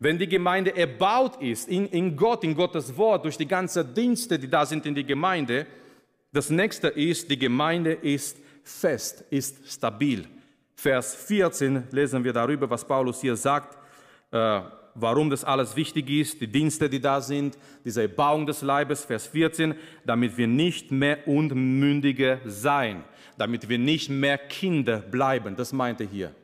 [0.02, 4.36] Wenn die Gemeinde erbaut ist in, in Gott, in Gottes Wort, durch die ganzen Dienste,
[4.36, 5.64] die da sind in die Gemeinde,
[6.32, 10.26] das nächste ist, die Gemeinde ist fest, ist stabil.
[10.74, 13.78] Vers 14 lesen wir darüber, was Paulus hier sagt.
[14.32, 14.62] Äh,
[14.96, 19.28] warum das alles wichtig ist, die Dienste, die da sind, diese Erbauung des Leibes, Vers
[19.28, 23.04] 14, damit wir nicht mehr Unmündige sein,
[23.38, 25.54] damit wir nicht mehr Kinder bleiben.
[25.54, 26.34] Das meinte hier.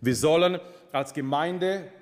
[0.00, 0.58] Wir sollen
[0.90, 1.92] als Gemeinde,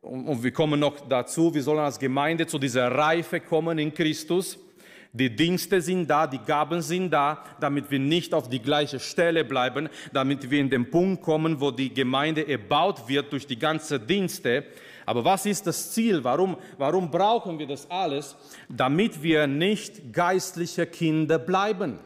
[0.00, 4.58] und wir kommen noch dazu, wir sollen als Gemeinde zu dieser Reife kommen in Christus.
[5.12, 9.44] Die Dienste sind da, die Gaben sind da, damit wir nicht auf die gleiche Stelle
[9.44, 14.06] bleiben, damit wir in den Punkt kommen, wo die Gemeinde erbaut wird durch die ganzen
[14.06, 14.64] Dienste,
[15.10, 16.22] aber was ist das Ziel?
[16.22, 18.36] Warum, warum brauchen wir das alles?
[18.68, 21.98] Damit wir nicht geistliche Kinder bleiben.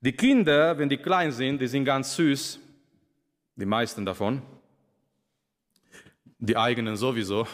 [0.00, 2.58] Die Kinder, wenn die klein sind, die sind ganz süß,
[3.56, 4.40] die meisten davon,
[6.42, 7.46] die eigenen sowieso.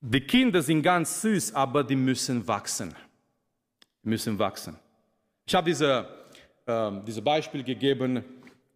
[0.00, 2.94] Die Kinder sind ganz süß, aber die müssen wachsen.
[4.02, 4.76] Die müssen wachsen.
[5.46, 6.08] Ich habe diese,
[6.66, 8.24] äh, diese Beispiel gegeben,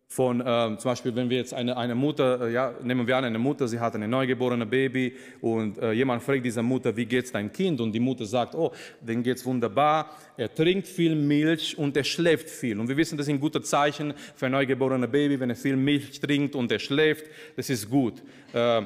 [0.09, 3.25] von ähm, zum Beispiel, wenn wir jetzt eine, eine Mutter, äh, ja, nehmen wir an,
[3.25, 7.33] eine Mutter, sie hat ein neugeborenes Baby und äh, jemand fragt diese Mutter, wie geht's
[7.33, 7.81] deinem Kind?
[7.81, 12.49] Und die Mutter sagt, oh, dem geht's wunderbar, er trinkt viel Milch und er schläft
[12.49, 12.79] viel.
[12.79, 16.21] Und wir wissen, das sind gute Zeichen für ein neugeborenes Baby, wenn er viel Milch
[16.21, 18.23] trinkt und er schläft, das ist gut.
[18.53, 18.83] Äh,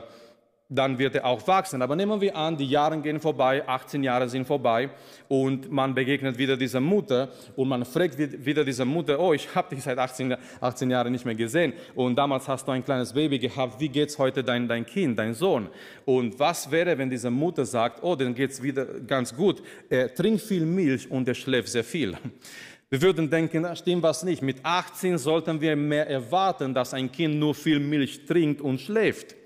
[0.71, 1.83] dann wird er auch wachsen.
[1.83, 4.91] Aber nehmen wir an, die Jahre gehen vorbei, 18 Jahre sind vorbei
[5.29, 9.75] und man begegnet wieder dieser Mutter und man fragt wieder dieser Mutter, oh, ich habe
[9.75, 13.41] dich seit 18, 18 Jahren nicht mehr gesehen und damals hast du ein kleines Baby
[13.41, 15.69] gehabt, wie geht's heute dein, dein Kind, dein Sohn?
[16.05, 20.43] Und was wäre, wenn diese Mutter sagt, oh, dann geht's wieder ganz gut, er trinkt
[20.43, 22.17] viel Milch und er schläft sehr viel.
[22.93, 24.43] Wir würden denken, da stimmt was nicht.
[24.43, 29.37] Mit 18 sollten wir mehr erwarten, dass ein Kind nur viel Milch trinkt und schläft.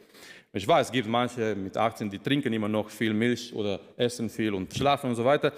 [0.56, 4.30] Ich weiß, es gibt manche mit 18, die trinken immer noch viel Milch oder essen
[4.30, 5.52] viel und schlafen und so weiter.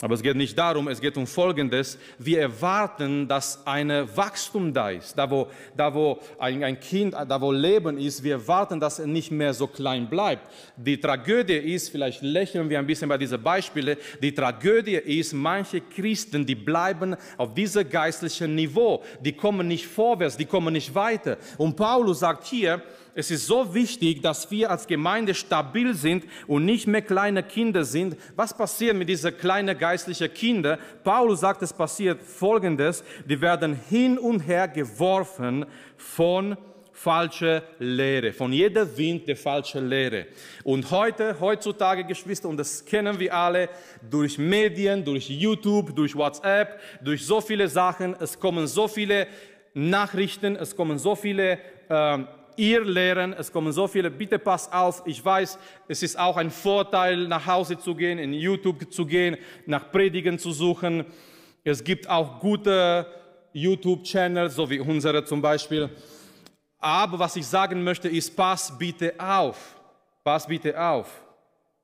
[0.00, 1.98] Aber es geht nicht darum, es geht um Folgendes.
[2.16, 5.18] Wir erwarten, dass ein Wachstum da ist.
[5.18, 9.08] Da wo, da wo ein, ein Kind, da wo Leben ist, wir erwarten, dass er
[9.08, 10.48] nicht mehr so klein bleibt.
[10.76, 15.80] Die Tragödie ist, vielleicht lächeln wir ein bisschen bei diesen Beispielen, die Tragödie ist, manche
[15.80, 19.02] Christen, die bleiben auf diesem geistlichen Niveau.
[19.20, 21.36] Die kommen nicht vorwärts, die kommen nicht weiter.
[21.58, 22.80] Und Paulus sagt hier,
[23.16, 27.82] es ist so wichtig, dass wir als Gemeinde stabil sind und nicht mehr kleine Kinder
[27.82, 28.14] sind.
[28.36, 30.78] Was passiert mit diesen kleinen geistlichen Kindern?
[31.02, 33.02] Paulus sagt, es passiert Folgendes.
[33.26, 35.64] Die werden hin und her geworfen
[35.96, 36.58] von
[36.92, 40.26] falsche Lehre, von jeder Wind der falschen Lehre.
[40.62, 43.70] Und heute, heutzutage, Geschwister, und das kennen wir alle,
[44.10, 49.26] durch Medien, durch YouTube, durch WhatsApp, durch so viele Sachen, es kommen so viele
[49.72, 52.18] Nachrichten, es kommen so viele äh,
[52.56, 53.32] ihr lehren.
[53.32, 55.02] Es kommen so viele, bitte pass auf.
[55.06, 59.36] Ich weiß, es ist auch ein Vorteil, nach Hause zu gehen, in YouTube zu gehen,
[59.66, 61.04] nach Predigen zu suchen.
[61.64, 63.06] Es gibt auch gute
[63.52, 65.90] YouTube-Channels, so wie unsere zum Beispiel.
[66.78, 69.76] Aber was ich sagen möchte, ist, pass bitte auf.
[70.22, 71.22] Pass bitte auf.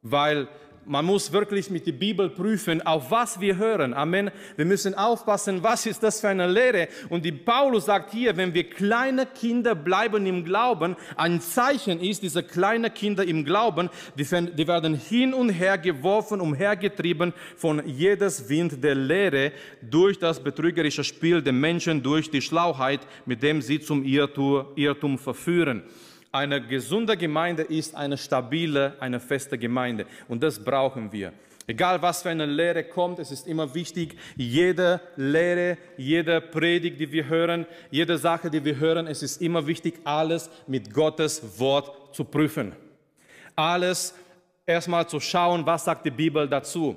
[0.02, 0.48] Weil
[0.84, 3.94] man muss wirklich mit der Bibel prüfen, auf was wir hören.
[3.94, 4.30] Amen.
[4.56, 6.88] Wir müssen aufpassen, was ist das für eine Lehre.
[7.08, 12.22] Und die Paulus sagt hier, wenn wir kleine Kinder bleiben im Glauben, ein Zeichen ist,
[12.22, 14.30] diese kleinen Kinder im Glauben, die,
[14.66, 21.42] werden hin und her geworfen, umhergetrieben von jedes Wind der Lehre durch das betrügerische Spiel
[21.42, 25.82] der Menschen, durch die Schlauheit, mit dem sie zum Irrtum verführen.
[26.34, 30.06] Eine gesunde Gemeinde ist eine stabile, eine feste Gemeinde.
[30.28, 31.34] Und das brauchen wir.
[31.66, 37.12] Egal was für eine Lehre kommt, es ist immer wichtig, jede Lehre, jede Predigt, die
[37.12, 42.16] wir hören, jede Sache, die wir hören, es ist immer wichtig, alles mit Gottes Wort
[42.16, 42.72] zu prüfen.
[43.54, 44.14] Alles
[44.64, 46.96] erstmal zu schauen, was sagt die Bibel dazu.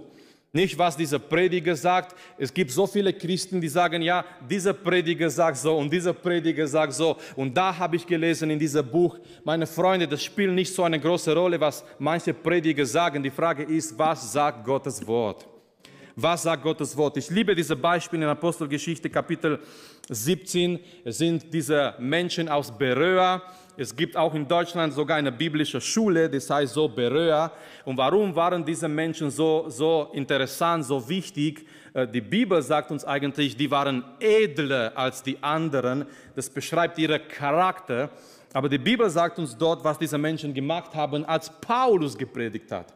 [0.56, 2.16] Nicht, was dieser Prediger sagt.
[2.38, 6.66] Es gibt so viele Christen, die sagen, ja, dieser Prediger sagt so und dieser Prediger
[6.66, 7.18] sagt so.
[7.36, 10.98] Und da habe ich gelesen in diesem Buch, meine Freunde, das spielt nicht so eine
[10.98, 13.22] große Rolle, was manche Prediger sagen.
[13.22, 15.46] Die Frage ist, was sagt Gottes Wort?
[16.16, 17.18] Was sagt Gottes Wort?
[17.18, 19.60] Ich liebe diese Beispiele in Apostelgeschichte Kapitel
[20.08, 20.80] 17.
[21.04, 23.42] Es sind diese Menschen aus Beröa,
[23.78, 27.52] es gibt auch in Deutschland sogar eine biblische Schule, das heißt so Beröa.
[27.84, 31.66] Und warum waren diese Menschen so, so interessant, so wichtig?
[31.94, 36.06] Äh, die Bibel sagt uns eigentlich, die waren edler als die anderen.
[36.36, 38.10] Das beschreibt ihren Charakter.
[38.54, 42.94] Aber die Bibel sagt uns dort, was diese Menschen gemacht haben, als Paulus gepredigt hat.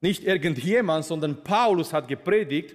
[0.00, 2.74] Nicht irgendjemand, sondern Paulus hat gepredigt.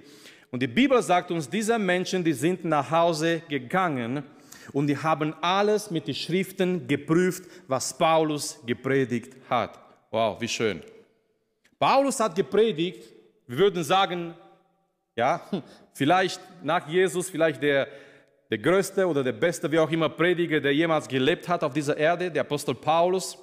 [0.52, 4.24] Und die Bibel sagt uns, diese Menschen, die sind nach Hause gegangen
[4.74, 9.80] und die haben alles mit den Schriften geprüft, was Paulus gepredigt hat.
[10.12, 10.82] Wow, wie schön.
[11.78, 13.04] Paulus hat gepredigt,
[13.48, 14.34] wir würden sagen,
[15.16, 15.42] ja,
[15.94, 17.88] vielleicht nach Jesus, vielleicht der
[18.50, 21.96] der größte oder der beste, wie auch immer, Prediger, der jemals gelebt hat auf dieser
[21.96, 23.38] Erde, der Apostel Paulus.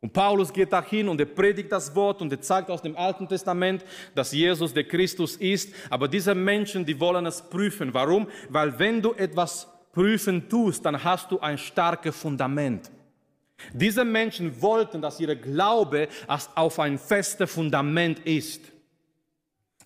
[0.00, 3.26] Und Paulus geht dahin und er predigt das Wort und er zeigt aus dem Alten
[3.26, 5.74] Testament, dass Jesus der Christus ist.
[5.90, 7.92] Aber diese Menschen, die wollen es prüfen.
[7.92, 8.28] Warum?
[8.48, 9.66] Weil wenn du etwas
[9.98, 12.88] prüfen tust, dann hast du ein starkes Fundament.
[13.72, 16.06] Diese Menschen wollten, dass ihr Glaube
[16.54, 18.60] auf ein festes Fundament ist.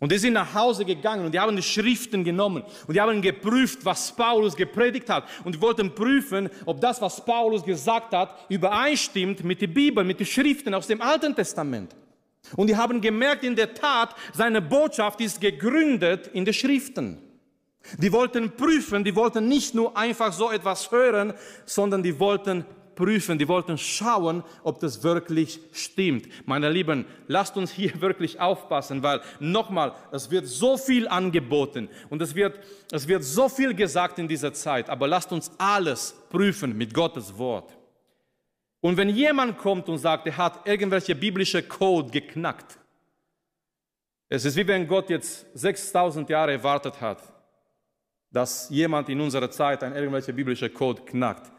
[0.00, 3.22] Und die sind nach Hause gegangen und die haben die Schriften genommen und die haben
[3.22, 5.24] geprüft, was Paulus gepredigt hat.
[5.44, 10.20] Und die wollten prüfen, ob das, was Paulus gesagt hat, übereinstimmt mit der Bibel, mit
[10.20, 11.96] den Schriften aus dem Alten Testament.
[12.54, 17.31] Und die haben gemerkt, in der Tat, seine Botschaft ist gegründet in den Schriften.
[17.98, 22.64] Die wollten prüfen, die wollten nicht nur einfach so etwas hören, sondern die wollten
[22.94, 26.28] prüfen, die wollten schauen, ob das wirklich stimmt.
[26.46, 32.22] Meine Lieben, lasst uns hier wirklich aufpassen, weil nochmal, es wird so viel angeboten und
[32.22, 32.58] es wird,
[32.90, 37.36] es wird so viel gesagt in dieser Zeit, aber lasst uns alles prüfen mit Gottes
[37.38, 37.76] Wort.
[38.80, 42.78] Und wenn jemand kommt und sagt, er hat irgendwelche biblische Code geknackt,
[44.28, 47.31] es ist wie wenn Gott jetzt 6000 Jahre erwartet hat,
[48.32, 51.52] dass jemand in unserer Zeit ein irgendwelcher biblischer Code knackt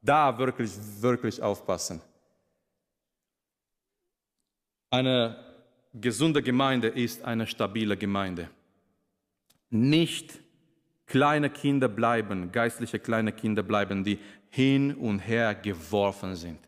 [0.00, 2.00] da wirklich, wirklich aufpassen.
[4.90, 5.36] Eine
[5.92, 8.48] gesunde Gemeinde ist eine stabile Gemeinde.
[9.70, 10.38] Nicht
[11.06, 14.18] kleine Kinder bleiben, geistliche kleine Kinder bleiben, die
[14.50, 16.60] hin und her geworfen sind.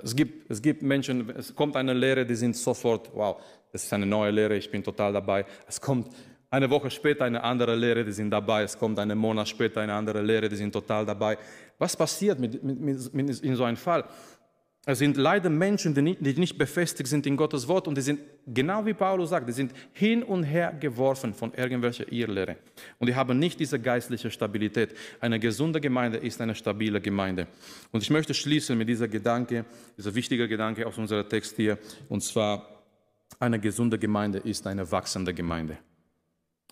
[0.00, 3.92] Es gibt, es gibt Menschen, es kommt eine Lehre, die sind sofort, wow, das ist
[3.92, 5.44] eine neue Lehre, ich bin total dabei.
[5.66, 6.08] Es kommt
[6.50, 8.62] eine Woche später eine andere Lehre, die sind dabei.
[8.62, 11.36] Es kommt einen Monat später eine andere Lehre, die sind total dabei.
[11.78, 14.04] Was passiert mit, mit, mit, in so einem Fall?
[14.86, 18.00] Es sind leider Menschen, die nicht, die nicht befestigt sind in Gottes Wort und die
[18.00, 22.56] sind, genau wie Paulus sagt, die sind hin und her geworfen von irgendwelcher Irrlehre.
[22.98, 24.96] Und die haben nicht diese geistliche Stabilität.
[25.20, 27.48] Eine gesunde Gemeinde ist eine stabile Gemeinde.
[27.92, 29.66] Und ich möchte schließen mit dieser Gedanke,
[29.98, 31.76] dieser wichtige Gedanke aus unserem Text hier,
[32.08, 32.66] und zwar,
[33.38, 35.76] eine gesunde Gemeinde ist eine wachsende Gemeinde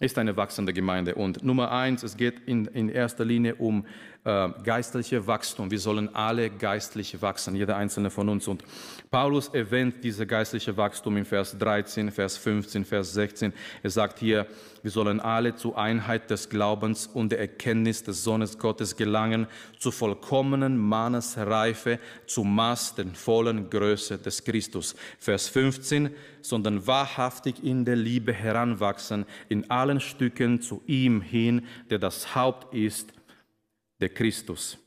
[0.01, 1.15] ist eine wachsende Gemeinde.
[1.15, 3.87] Und Nummer eins, es geht in, in erster Linie um
[4.27, 5.71] äh, geistliche Wachstum.
[5.71, 8.49] Wir sollen alle geistlich wachsen, jeder einzelne von uns.
[8.49, 8.65] Und
[9.09, 13.53] Paulus erwähnt diese geistliche Wachstum in Vers 13, Vers 15, Vers 16.
[13.85, 14.47] Er sagt hier,
[14.83, 19.47] wir sollen alle zur Einheit des Glaubens und der Erkenntnis des Sohnes Gottes gelangen,
[19.79, 24.97] zur vollkommenen Mannesreife, zum Maß der vollen Größe des Christus.
[25.21, 26.11] Vers 15,
[26.43, 32.75] sondern wahrhaftig in der Liebe heranwachsen, in allen Stücken zu ihm hin, der das Haupt
[32.75, 33.13] ist,
[34.01, 34.79] der Christus.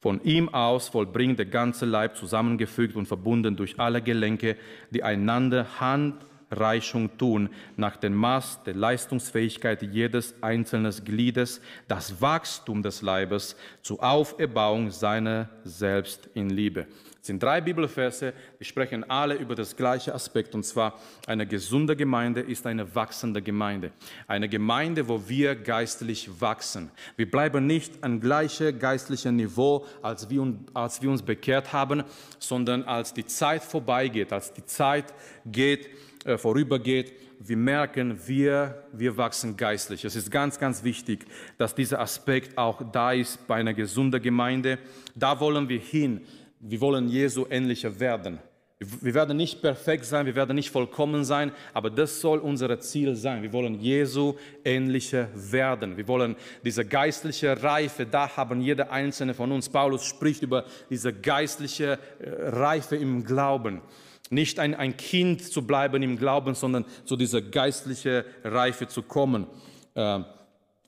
[0.00, 4.56] Von ihm aus vollbringt der ganze Leib zusammengefügt und verbunden durch alle Gelenke,
[4.90, 13.02] die einander Handreichung tun, nach dem Maß der Leistungsfähigkeit jedes einzelnen Gliedes, das Wachstum des
[13.02, 16.86] Leibes zur Auferbauung seiner selbst in Liebe.
[17.26, 21.96] Es sind drei Bibelverse, die sprechen alle über das gleiche Aspekt, und zwar eine gesunde
[21.96, 23.90] Gemeinde ist eine wachsende Gemeinde.
[24.28, 26.88] Eine Gemeinde, wo wir geistlich wachsen.
[27.16, 32.04] Wir bleiben nicht an gleichem geistlichen Niveau, als wir, als wir uns bekehrt haben,
[32.38, 35.12] sondern als die Zeit vorbeigeht, als die Zeit
[35.46, 35.88] geht,
[36.24, 40.04] äh, vorübergeht, wir merken, wir, wir wachsen geistlich.
[40.04, 41.26] Es ist ganz, ganz wichtig,
[41.58, 44.78] dass dieser Aspekt auch da ist bei einer gesunden Gemeinde.
[45.16, 46.20] Da wollen wir hin.
[46.60, 48.38] Wir wollen Jesu ähnlicher werden.
[48.78, 53.16] Wir werden nicht perfekt sein, wir werden nicht vollkommen sein, aber das soll unser Ziel
[53.16, 53.42] sein.
[53.42, 54.34] Wir wollen Jesu
[54.66, 55.96] ähnlicher werden.
[55.96, 59.70] Wir wollen diese geistliche Reife, da haben jeder einzelne von uns.
[59.70, 63.80] Paulus spricht über diese geistliche äh, Reife im Glauben.
[64.28, 69.46] Nicht ein, ein Kind zu bleiben im Glauben, sondern zu dieser geistlichen Reife zu kommen.
[69.94, 70.20] Äh,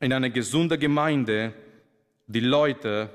[0.01, 1.55] in einer gesunden Gemeinde,
[2.27, 3.09] die Leute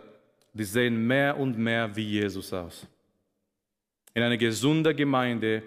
[0.54, 2.88] die sehen mehr und mehr wie Jesus aus.
[4.14, 5.64] In einer gesunden Gemeinde,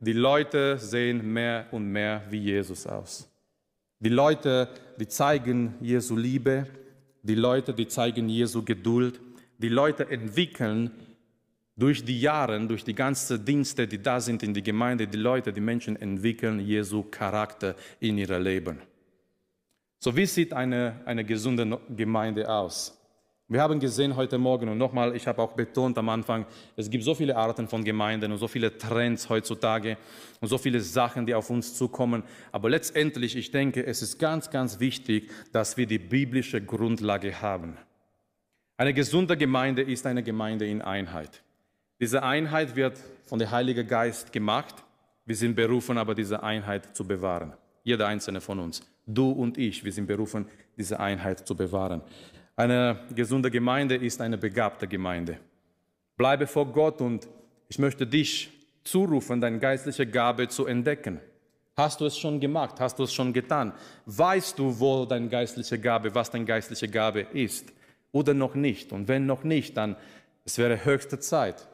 [0.00, 3.28] die Leute sehen mehr und mehr wie Jesus aus.
[4.00, 4.68] Die Leute,
[4.98, 6.66] die zeigen Jesu Liebe,
[7.22, 9.20] die Leute, die zeigen Jesu Geduld,
[9.58, 10.90] die Leute entwickeln
[11.76, 15.52] durch die Jahre, durch die ganzen Dienste, die da sind in die Gemeinde, die Leute,
[15.52, 18.80] die Menschen entwickeln Jesu Charakter in ihrem Leben.
[20.00, 23.00] So wie sieht eine, eine gesunde Gemeinde aus?
[23.46, 27.04] Wir haben gesehen heute Morgen und nochmal, ich habe auch betont am Anfang, es gibt
[27.04, 29.98] so viele Arten von Gemeinden und so viele Trends heutzutage
[30.40, 32.22] und so viele Sachen, die auf uns zukommen.
[32.52, 37.76] Aber letztendlich, ich denke, es ist ganz, ganz wichtig, dass wir die biblische Grundlage haben.
[38.78, 41.42] Eine gesunde Gemeinde ist eine Gemeinde in Einheit.
[42.00, 44.74] Diese Einheit wird von der Heilige Geist gemacht.
[45.26, 47.52] Wir sind berufen, aber diese Einheit zu bewahren.
[47.82, 48.80] Jeder einzelne von uns.
[49.06, 50.46] Du und ich, wir sind berufen,
[50.78, 52.00] diese Einheit zu bewahren.
[52.56, 55.38] Eine gesunde Gemeinde ist eine begabte Gemeinde.
[56.16, 57.26] Bleibe vor Gott und
[57.68, 58.50] ich möchte dich
[58.84, 61.18] zurufen, deine geistliche Gabe zu entdecken.
[61.76, 62.78] Hast du es schon gemacht?
[62.78, 63.72] Hast du es schon getan?
[64.06, 67.72] Weißt du, wo deine geistliche Gabe, was deine geistliche Gabe ist?
[68.12, 68.92] Oder noch nicht?
[68.92, 69.96] Und wenn noch nicht, dann
[70.44, 71.66] es wäre höchste Zeit,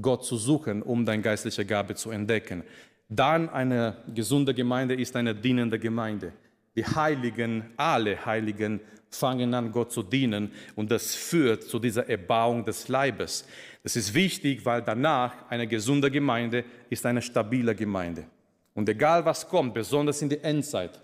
[0.00, 2.64] Gott zu suchen, um deine geistliche Gabe zu entdecken.
[3.08, 6.32] Dann eine gesunde Gemeinde ist eine dienende Gemeinde.
[6.76, 12.64] Die Heiligen, alle Heiligen fangen an, Gott zu dienen und das führt zu dieser Erbauung
[12.64, 13.46] des Leibes.
[13.82, 18.26] Das ist wichtig, weil danach eine gesunde Gemeinde ist eine stabile Gemeinde.
[18.74, 21.00] Und egal was kommt, besonders in der Endzeit,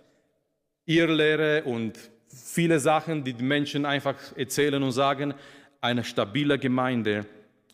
[0.87, 5.35] Irrlehre und viele Sachen, die die Menschen einfach erzählen und sagen,
[5.81, 7.27] eine stabile Gemeinde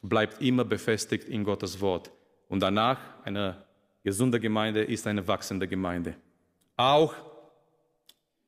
[0.03, 2.11] bleibt immer befestigt in Gottes Wort.
[2.49, 3.65] Und danach eine
[4.05, 6.15] gesunde Gemeinde ist eine wachsende Gemeinde.
[6.77, 7.15] Auch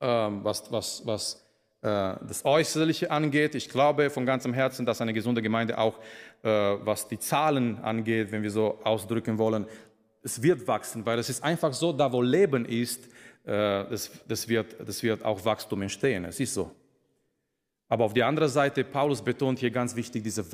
[0.01, 1.45] ähm, was, was, was
[1.81, 1.87] äh,
[2.27, 5.97] das Äußerliche angeht, ich glaube von ganzem Herzen, dass eine gesunde Gemeinde auch,
[6.43, 9.65] äh, was die Zahlen angeht, wenn wir so ausdrücken wollen,
[10.21, 13.05] es wird wachsen, weil es ist einfach so, da wo Leben ist,
[13.45, 16.25] äh, das, das, wird, das wird auch Wachstum entstehen.
[16.25, 16.71] Es ist so.
[17.91, 20.45] Aber auf der anderen Seite, Paulus betont hier ganz wichtig dieses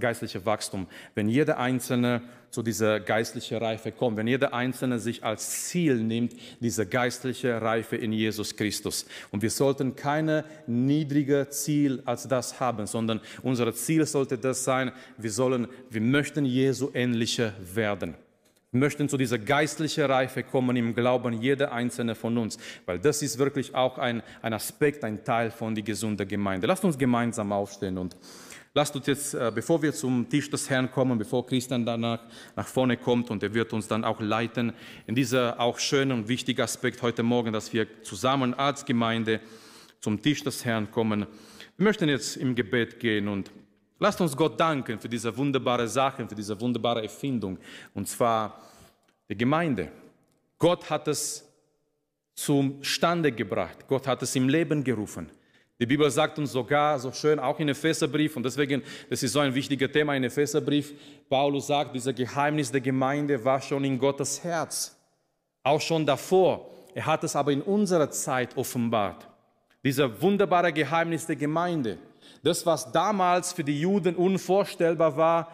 [0.00, 0.88] geistliche Wachstum.
[1.14, 2.20] Wenn jeder Einzelne
[2.50, 7.94] zu dieser geistlichen Reife kommt, wenn jeder Einzelne sich als Ziel nimmt, diese geistliche Reife
[7.94, 9.06] in Jesus Christus.
[9.30, 14.90] Und wir sollten keine niedrige Ziel als das haben, sondern unser Ziel sollte das sein,
[15.16, 18.16] wir sollen, wir möchten Jesu ähnlicher werden
[18.72, 23.38] möchten zu dieser geistlichen Reife kommen im Glauben, jeder einzelne von uns, weil das ist
[23.38, 26.66] wirklich auch ein, ein Aspekt, ein Teil von der gesunden Gemeinde.
[26.66, 28.16] Lasst uns gemeinsam aufstehen und
[28.72, 32.20] lasst uns jetzt, äh, bevor wir zum Tisch des Herrn kommen, bevor Christian danach
[32.54, 34.72] nach vorne kommt und er wird uns dann auch leiten,
[35.06, 39.40] in dieser auch schönen und wichtigen Aspekt heute Morgen, dass wir zusammen als Gemeinde
[40.00, 41.26] zum Tisch des Herrn kommen.
[41.76, 43.50] Wir möchten jetzt im Gebet gehen und
[44.02, 47.58] Lasst uns Gott danken für diese wunderbare Sache, für diese wunderbare Erfindung,
[47.94, 48.58] und zwar
[49.28, 49.92] die Gemeinde.
[50.58, 51.46] Gott hat es
[52.34, 53.86] zum Stande gebracht.
[53.86, 55.28] Gott hat es im Leben gerufen.
[55.78, 59.40] Die Bibel sagt uns sogar so schön, auch in Epheserbrief, und deswegen, das ist so
[59.40, 60.94] ein wichtiger Thema in Epheserbrief,
[61.28, 64.96] Paulus sagt, dieser Geheimnis der Gemeinde war schon in Gottes Herz,
[65.62, 66.70] auch schon davor.
[66.94, 69.26] Er hat es aber in unserer Zeit offenbart.
[69.84, 71.98] Dieser wunderbare Geheimnis der Gemeinde.
[72.42, 75.48] Das, was damals für die Juden unvorstellbar war,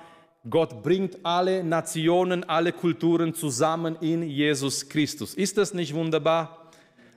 [0.49, 5.35] Gott bringt alle Nationen, alle Kulturen zusammen in Jesus Christus.
[5.35, 6.71] Ist das nicht wunderbar?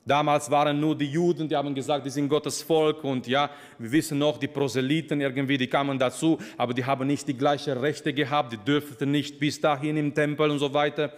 [0.04, 3.92] Damals waren nur die Juden, die haben gesagt, die sind Gottes Volk und ja, wir
[3.92, 8.12] wissen noch, die Proselyten irgendwie, die kamen dazu, aber die haben nicht die gleichen Rechte
[8.12, 11.14] gehabt, die dürften nicht bis dahin im Tempel und so weiter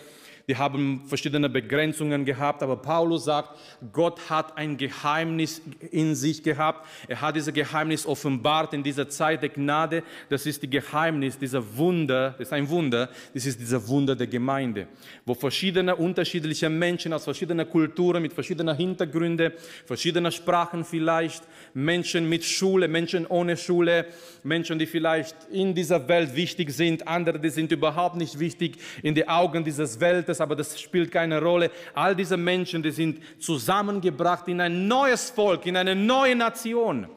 [0.52, 3.58] die haben verschiedene Begrenzungen gehabt, aber Paulus sagt,
[3.94, 6.86] Gott hat ein Geheimnis in sich gehabt.
[7.08, 10.04] Er hat dieses Geheimnis offenbart in dieser Zeit der Gnade.
[10.28, 14.28] Das ist die Geheimnis dieser Wunder, das ist ein Wunder, das ist dieser Wunder der
[14.28, 14.88] Gemeinde,
[15.26, 19.54] wo verschiedene unterschiedliche Menschen aus verschiedenen Kulturen, mit verschiedenen Hintergründen,
[19.86, 21.44] verschiedenen Sprachen vielleicht,
[21.74, 24.08] Menschen mit Schule, Menschen ohne Schule,
[24.44, 29.16] Menschen, die vielleicht in dieser Welt wichtig sind, andere, die sind überhaupt nicht wichtig in
[29.16, 31.72] den Augen dieses Weltes, aber das spielt keine Rolle.
[31.94, 37.08] All diese Menschen, die sind zusammengebracht in ein neues Volk, in eine neue Nation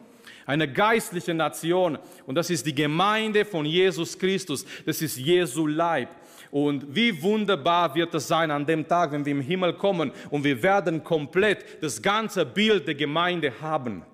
[0.46, 1.98] eine geistliche Nation.
[2.26, 4.64] Und das ist die Gemeinde von Jesus Christus.
[4.84, 6.08] Das ist Jesu Leib.
[6.50, 10.44] Und wie wunderbar wird es sein an dem Tag, wenn wir im Himmel kommen und
[10.44, 14.04] wir werden komplett das ganze Bild der Gemeinde haben.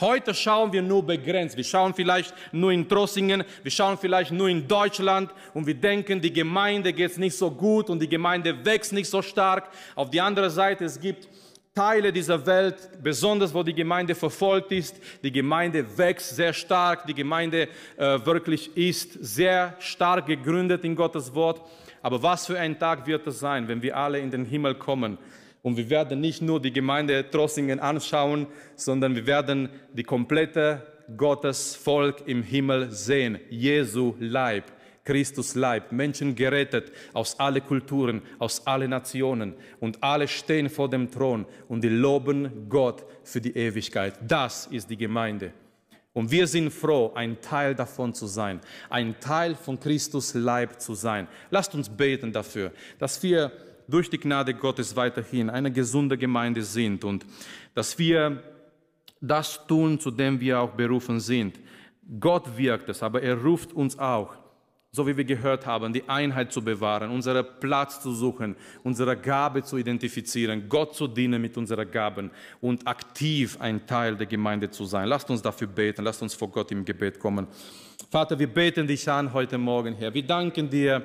[0.00, 1.56] Heute schauen wir nur begrenzt.
[1.56, 6.20] Wir schauen vielleicht nur in Trossingen, wir schauen vielleicht nur in Deutschland und wir denken,
[6.20, 9.70] die Gemeinde geht nicht so gut und die Gemeinde wächst nicht so stark.
[9.96, 11.28] Auf die andere Seite, es gibt
[11.74, 15.00] Teile dieser Welt, besonders wo die Gemeinde verfolgt ist.
[15.24, 17.04] Die Gemeinde wächst sehr stark.
[17.06, 21.60] Die Gemeinde äh, wirklich ist sehr stark gegründet in Gottes Wort.
[22.02, 25.18] Aber was für ein Tag wird es sein, wenn wir alle in den Himmel kommen
[25.62, 28.46] und wir werden nicht nur die Gemeinde Trossingen anschauen,
[28.76, 30.82] sondern wir werden die komplette
[31.16, 33.38] Gottes Volk im Himmel sehen.
[33.48, 34.64] Jesu Leib,
[35.04, 39.54] Christus Leib, Menschen gerettet aus allen Kulturen, aus allen Nationen.
[39.80, 44.14] Und alle stehen vor dem Thron und die loben Gott für die Ewigkeit.
[44.26, 45.52] Das ist die Gemeinde.
[46.12, 50.94] Und wir sind froh, ein Teil davon zu sein, ein Teil von Christus Leib zu
[50.94, 51.28] sein.
[51.50, 53.52] Lasst uns beten dafür, dass wir
[53.88, 57.26] durch die Gnade Gottes weiterhin eine gesunde Gemeinde sind und
[57.74, 58.42] dass wir
[59.20, 61.58] das tun, zu dem wir auch berufen sind.
[62.20, 64.36] Gott wirkt es, aber er ruft uns auch
[64.90, 69.62] so wie wir gehört haben, die Einheit zu bewahren, unseren Platz zu suchen, unsere Gabe
[69.62, 72.30] zu identifizieren, Gott zu dienen mit unseren Gaben
[72.60, 75.08] und aktiv ein Teil der Gemeinde zu sein.
[75.08, 77.46] Lasst uns dafür beten, lasst uns vor Gott im Gebet kommen.
[78.10, 80.14] Vater, wir beten dich an heute Morgen, Herr.
[80.14, 81.02] Wir danken dir,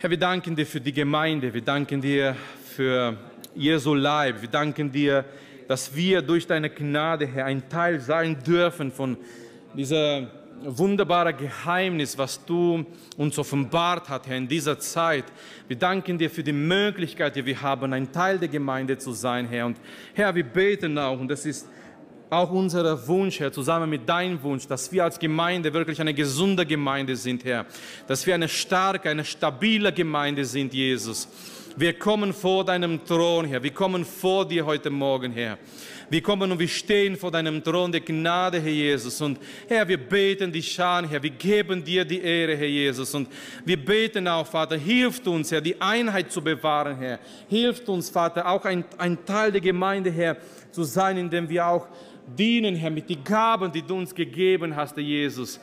[0.00, 2.36] Herr, wir danken dir für die Gemeinde, wir danken dir
[2.76, 3.16] für
[3.56, 5.24] Jesu Leib, wir danken dir,
[5.66, 9.16] dass wir durch deine Gnade, Herr, ein Teil sein dürfen von
[9.74, 10.30] dieser
[10.62, 12.86] wunderbare Geheimnis, was du
[13.16, 15.24] uns offenbart hast, Herr, in dieser Zeit.
[15.66, 19.48] Wir danken dir für die Möglichkeit, die wir haben, ein Teil der Gemeinde zu sein,
[19.48, 19.66] Herr.
[19.66, 19.78] Und
[20.14, 21.68] Herr, wir beten auch, und das ist
[22.30, 26.66] auch unser Wunsch, Herr, zusammen mit deinem Wunsch, dass wir als Gemeinde wirklich eine gesunde
[26.66, 27.66] Gemeinde sind, Herr.
[28.06, 31.28] Dass wir eine starke, eine stabile Gemeinde sind, Jesus.
[31.76, 33.62] Wir kommen vor deinem Thron, Herr.
[33.62, 35.58] Wir kommen vor dir heute Morgen, Herr.
[36.10, 39.20] Wir kommen und wir stehen vor deinem Thron der Gnade, Herr Jesus.
[39.20, 41.22] Und Herr, wir beten dich an, Herr.
[41.22, 43.14] Wir geben dir die Ehre, Herr Jesus.
[43.14, 43.28] Und
[43.64, 47.20] wir beten auch, Vater, hilft uns, Herr, die Einheit zu bewahren, Herr.
[47.48, 50.38] Hilft uns, Vater, auch ein, ein Teil der Gemeinde, Herr,
[50.72, 51.86] zu sein, indem wir auch
[52.36, 55.60] dienen, Herr, mit den Gaben, die du uns gegeben hast, Jesus.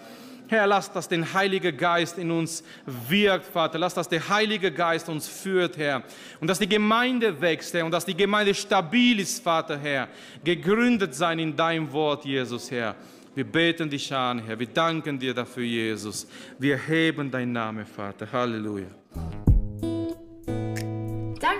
[0.48, 3.80] Herr, lass, dass der Heilige Geist in uns wirkt, Vater.
[3.80, 6.04] Lass, dass der Heilige Geist uns führt, Herr.
[6.40, 7.86] Und dass die Gemeinde wächst, Herr.
[7.86, 10.08] Und dass die Gemeinde stabil ist, Vater, Herr.
[10.44, 12.96] Gegründet sein in deinem Wort, Jesus, Herr.
[13.34, 14.58] Wir beten dich an, Herr.
[14.58, 16.28] Wir danken dir dafür, Jesus.
[16.60, 18.32] Wir heben deinen Namen, Vater.
[18.32, 18.88] Halleluja.